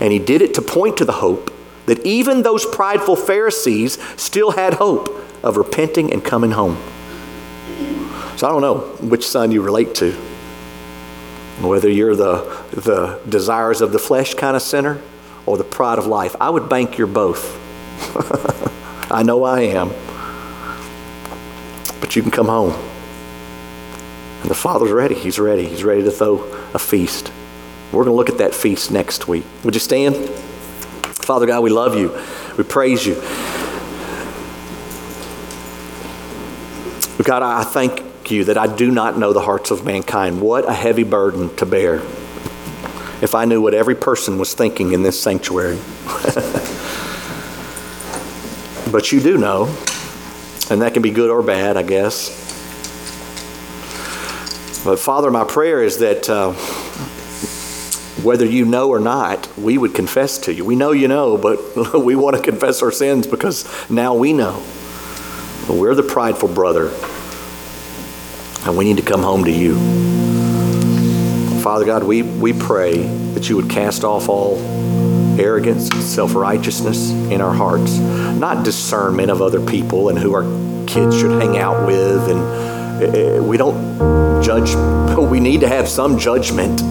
And 0.00 0.12
he 0.12 0.18
did 0.18 0.42
it 0.42 0.54
to 0.54 0.62
point 0.62 0.98
to 0.98 1.04
the 1.04 1.12
hope 1.12 1.52
that 1.86 2.04
even 2.04 2.42
those 2.42 2.66
prideful 2.66 3.16
Pharisees 3.16 3.98
still 4.20 4.52
had 4.52 4.74
hope 4.74 5.08
of 5.42 5.56
repenting 5.56 6.12
and 6.12 6.24
coming 6.24 6.52
home. 6.52 6.76
So 8.36 8.46
I 8.46 8.50
don't 8.50 8.60
know 8.60 8.78
which 9.00 9.26
son 9.26 9.50
you 9.50 9.62
relate 9.62 9.94
to. 9.96 10.14
Whether 11.60 11.88
you're 11.88 12.14
the, 12.14 12.64
the 12.72 13.20
desires 13.28 13.80
of 13.80 13.92
the 13.92 13.98
flesh 13.98 14.34
kind 14.34 14.56
of 14.56 14.62
sinner 14.62 15.00
or 15.46 15.56
the 15.56 15.64
pride 15.64 15.98
of 15.98 16.06
life. 16.06 16.36
I 16.40 16.50
would 16.50 16.68
bank 16.68 16.98
you're 16.98 17.06
both. 17.06 17.62
I 19.10 19.22
know 19.22 19.44
I 19.44 19.60
am. 19.60 19.88
But 22.00 22.16
you 22.16 22.22
can 22.22 22.30
come 22.30 22.46
home. 22.48 22.72
And 24.42 24.50
the 24.50 24.54
Father's 24.54 24.90
ready. 24.90 25.14
He's 25.14 25.38
ready. 25.38 25.66
He's 25.66 25.84
ready 25.84 26.02
to 26.02 26.10
throw 26.10 26.42
a 26.74 26.78
feast. 26.78 27.32
We're 27.92 28.04
going 28.04 28.12
to 28.12 28.16
look 28.16 28.28
at 28.28 28.38
that 28.38 28.54
feast 28.54 28.90
next 28.90 29.28
week. 29.28 29.44
Would 29.64 29.74
you 29.74 29.80
stand? 29.80 30.16
Father 31.26 31.46
God, 31.46 31.62
we 31.62 31.70
love 31.70 31.96
you. 31.96 32.16
We 32.58 32.64
praise 32.64 33.06
you. 33.06 33.14
God, 37.24 37.42
I 37.42 37.64
thank 37.64 38.05
you 38.34 38.44
that 38.44 38.58
I 38.58 38.66
do 38.66 38.90
not 38.90 39.18
know 39.18 39.32
the 39.32 39.40
hearts 39.40 39.70
of 39.70 39.84
mankind. 39.84 40.40
What 40.40 40.68
a 40.68 40.72
heavy 40.72 41.04
burden 41.04 41.54
to 41.56 41.66
bear 41.66 42.02
if 43.22 43.34
I 43.34 43.44
knew 43.44 43.62
what 43.62 43.74
every 43.74 43.94
person 43.94 44.38
was 44.38 44.54
thinking 44.54 44.92
in 44.92 45.02
this 45.02 45.20
sanctuary. 45.20 45.78
but 48.92 49.10
you 49.12 49.20
do 49.20 49.38
know, 49.38 49.64
and 50.70 50.82
that 50.82 50.92
can 50.92 51.02
be 51.02 51.10
good 51.10 51.30
or 51.30 51.42
bad, 51.42 51.76
I 51.76 51.82
guess. 51.82 52.44
But 54.84 54.98
Father, 54.98 55.30
my 55.30 55.44
prayer 55.44 55.82
is 55.82 55.98
that 55.98 56.28
uh, 56.28 56.52
whether 58.22 58.44
you 58.44 58.64
know 58.64 58.90
or 58.90 59.00
not, 59.00 59.48
we 59.58 59.78
would 59.78 59.94
confess 59.94 60.38
to 60.40 60.54
you. 60.54 60.64
We 60.64 60.76
know 60.76 60.92
you 60.92 61.08
know, 61.08 61.36
but 61.36 61.94
we 61.94 62.14
want 62.14 62.36
to 62.36 62.42
confess 62.42 62.82
our 62.82 62.92
sins 62.92 63.26
because 63.26 63.64
now 63.90 64.14
we 64.14 64.32
know. 64.32 64.62
We're 65.68 65.94
the 65.94 66.04
prideful 66.04 66.48
brother 66.48 66.92
and 68.66 68.76
we 68.76 68.84
need 68.84 68.96
to 68.96 69.02
come 69.02 69.22
home 69.22 69.44
to 69.44 69.50
you. 69.50 69.74
Father 71.60 71.84
God, 71.84 72.02
we, 72.02 72.22
we 72.22 72.52
pray 72.52 73.02
that 73.34 73.48
you 73.48 73.56
would 73.56 73.70
cast 73.70 74.02
off 74.02 74.28
all 74.28 74.58
arrogance, 75.40 75.88
self 76.04 76.34
righteousness 76.34 77.10
in 77.10 77.40
our 77.40 77.54
hearts, 77.54 77.98
not 77.98 78.64
discernment 78.64 79.30
of 79.30 79.40
other 79.40 79.64
people 79.64 80.08
and 80.08 80.18
who 80.18 80.34
our 80.34 80.42
kids 80.86 81.18
should 81.18 81.40
hang 81.40 81.58
out 81.58 81.86
with. 81.86 82.28
And 82.28 83.02
eh, 83.16 83.38
we 83.38 83.56
don't 83.56 84.42
judge, 84.42 84.74
but 84.74 85.22
we 85.30 85.40
need 85.40 85.60
to 85.60 85.68
have 85.68 85.88
some 85.88 86.18
judgment 86.18 86.82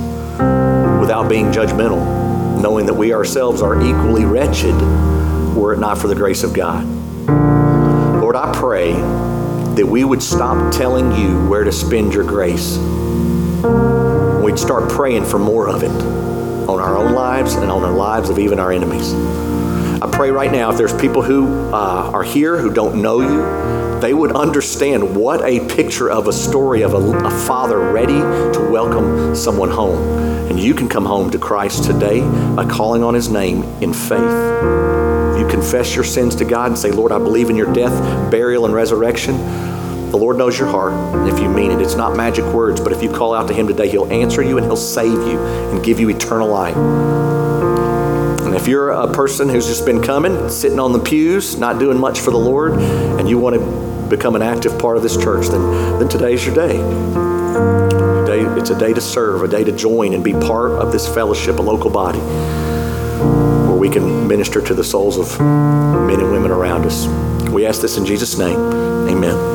without 0.99 1.27
being 1.29 1.47
judgmental, 1.51 2.61
knowing 2.61 2.85
that 2.85 2.93
we 2.93 3.13
ourselves 3.13 3.61
are 3.61 3.81
equally 3.81 4.25
wretched 4.25 4.75
were 5.55 5.73
it 5.73 5.79
not 5.79 5.97
for 5.97 6.07
the 6.07 6.15
grace 6.15 6.43
of 6.43 6.53
God. 6.53 6.85
Lord, 8.21 8.35
I 8.35 8.51
pray 8.53 8.93
that 9.75 9.85
we 9.85 10.05
would 10.05 10.23
stop 10.23 10.73
telling 10.73 11.11
you 11.11 11.47
where 11.47 11.63
to 11.63 11.71
spend 11.71 12.13
your 12.13 12.23
grace. 12.23 12.77
We'd 14.41 14.57
start 14.57 14.89
praying 14.89 15.25
for 15.25 15.37
more 15.37 15.67
of 15.67 15.83
it 15.83 15.91
on 15.91 16.79
our 16.79 16.95
own 16.97 17.13
lives 17.13 17.55
and 17.55 17.69
on 17.69 17.81
the 17.81 17.91
lives 17.91 18.29
of 18.29 18.39
even 18.39 18.59
our 18.59 18.71
enemies. 18.71 19.13
I 20.01 20.09
pray 20.11 20.31
right 20.31 20.51
now 20.51 20.71
if 20.71 20.77
there's 20.77 20.95
people 20.99 21.21
who 21.21 21.73
uh, 21.73 22.11
are 22.13 22.23
here 22.23 22.57
who 22.57 22.73
don't 22.73 23.01
know 23.01 23.19
you, 23.19 23.99
they 23.99 24.13
would 24.13 24.31
understand 24.31 25.15
what 25.15 25.41
a 25.41 25.67
picture 25.67 26.09
of 26.09 26.27
a 26.27 26.33
story 26.33 26.81
of 26.81 26.93
a, 26.93 26.97
a 26.97 27.31
father 27.45 27.91
ready 27.91 28.19
to 28.19 28.69
welcome 28.71 29.35
someone 29.35 29.69
home. 29.69 29.97
And 30.49 30.59
you 30.59 30.73
can 30.73 30.87
come 30.87 31.05
home 31.05 31.31
to 31.31 31.39
Christ 31.39 31.83
today 31.83 32.21
by 32.55 32.65
calling 32.65 33.03
on 33.03 33.13
his 33.13 33.29
name 33.29 33.63
in 33.81 33.93
faith 33.93 34.85
you 35.45 35.51
confess 35.51 35.93
your 35.93 36.03
sins 36.03 36.35
to 36.35 36.45
God 36.45 36.67
and 36.67 36.77
say, 36.77 36.91
Lord, 36.91 37.11
I 37.11 37.17
believe 37.17 37.49
in 37.49 37.55
your 37.55 37.71
death, 37.73 38.31
burial, 38.31 38.65
and 38.65 38.73
resurrection, 38.73 39.35
the 40.15 40.21
Lord 40.21 40.37
knows 40.37 40.57
your 40.57 40.69
heart. 40.69 40.93
And 40.93 41.27
if 41.27 41.41
you 41.41 41.49
mean 41.49 41.71
it, 41.71 41.81
it's 41.81 41.95
not 41.95 42.15
magic 42.15 42.45
words, 42.45 42.79
but 42.79 42.93
if 42.93 43.03
you 43.03 43.11
call 43.11 43.33
out 43.33 43.49
to 43.49 43.53
Him 43.53 43.67
today, 43.67 43.89
He'll 43.89 44.09
answer 44.09 44.41
you 44.41 44.57
and 44.57 44.65
He'll 44.65 44.77
save 44.77 45.11
you 45.11 45.37
and 45.41 45.83
give 45.83 45.99
you 45.99 46.09
eternal 46.09 46.47
life. 46.47 46.77
And 48.45 48.55
if 48.55 48.65
you're 48.65 48.91
a 48.91 49.11
person 49.11 49.49
who's 49.49 49.67
just 49.67 49.85
been 49.85 50.01
coming, 50.01 50.47
sitting 50.47 50.79
on 50.79 50.93
the 50.93 50.99
pews, 50.99 51.59
not 51.59 51.79
doing 51.79 51.99
much 51.99 52.21
for 52.21 52.31
the 52.31 52.37
Lord, 52.37 52.79
and 52.79 53.27
you 53.27 53.37
want 53.37 53.55
to 53.57 54.07
become 54.07 54.37
an 54.37 54.41
active 54.41 54.79
part 54.79 54.95
of 54.95 55.03
this 55.03 55.17
church, 55.17 55.47
then, 55.47 55.99
then 55.99 56.07
today's 56.07 56.45
your 56.45 56.55
day. 56.55 56.79
It's 58.57 58.69
a 58.69 58.79
day 58.79 58.93
to 58.93 59.01
serve, 59.01 59.43
a 59.43 59.49
day 59.49 59.65
to 59.65 59.73
join 59.73 60.13
and 60.13 60.23
be 60.23 60.31
part 60.31 60.71
of 60.71 60.93
this 60.93 61.13
fellowship, 61.13 61.59
a 61.59 61.61
local 61.61 61.89
body, 61.89 62.19
where 62.19 63.77
we 63.77 63.89
can 63.89 64.29
minister 64.29 64.61
to 64.61 64.73
the 64.73 64.83
souls 64.83 65.17
of 65.17 65.37
men 65.41 66.21
and 66.21 66.31
women 66.31 66.51
around 66.51 66.85
us. 66.85 67.05
We 67.49 67.65
ask 67.65 67.81
this 67.81 67.97
in 67.97 68.05
Jesus' 68.05 68.37
name. 68.37 68.55
Amen. 69.09 69.54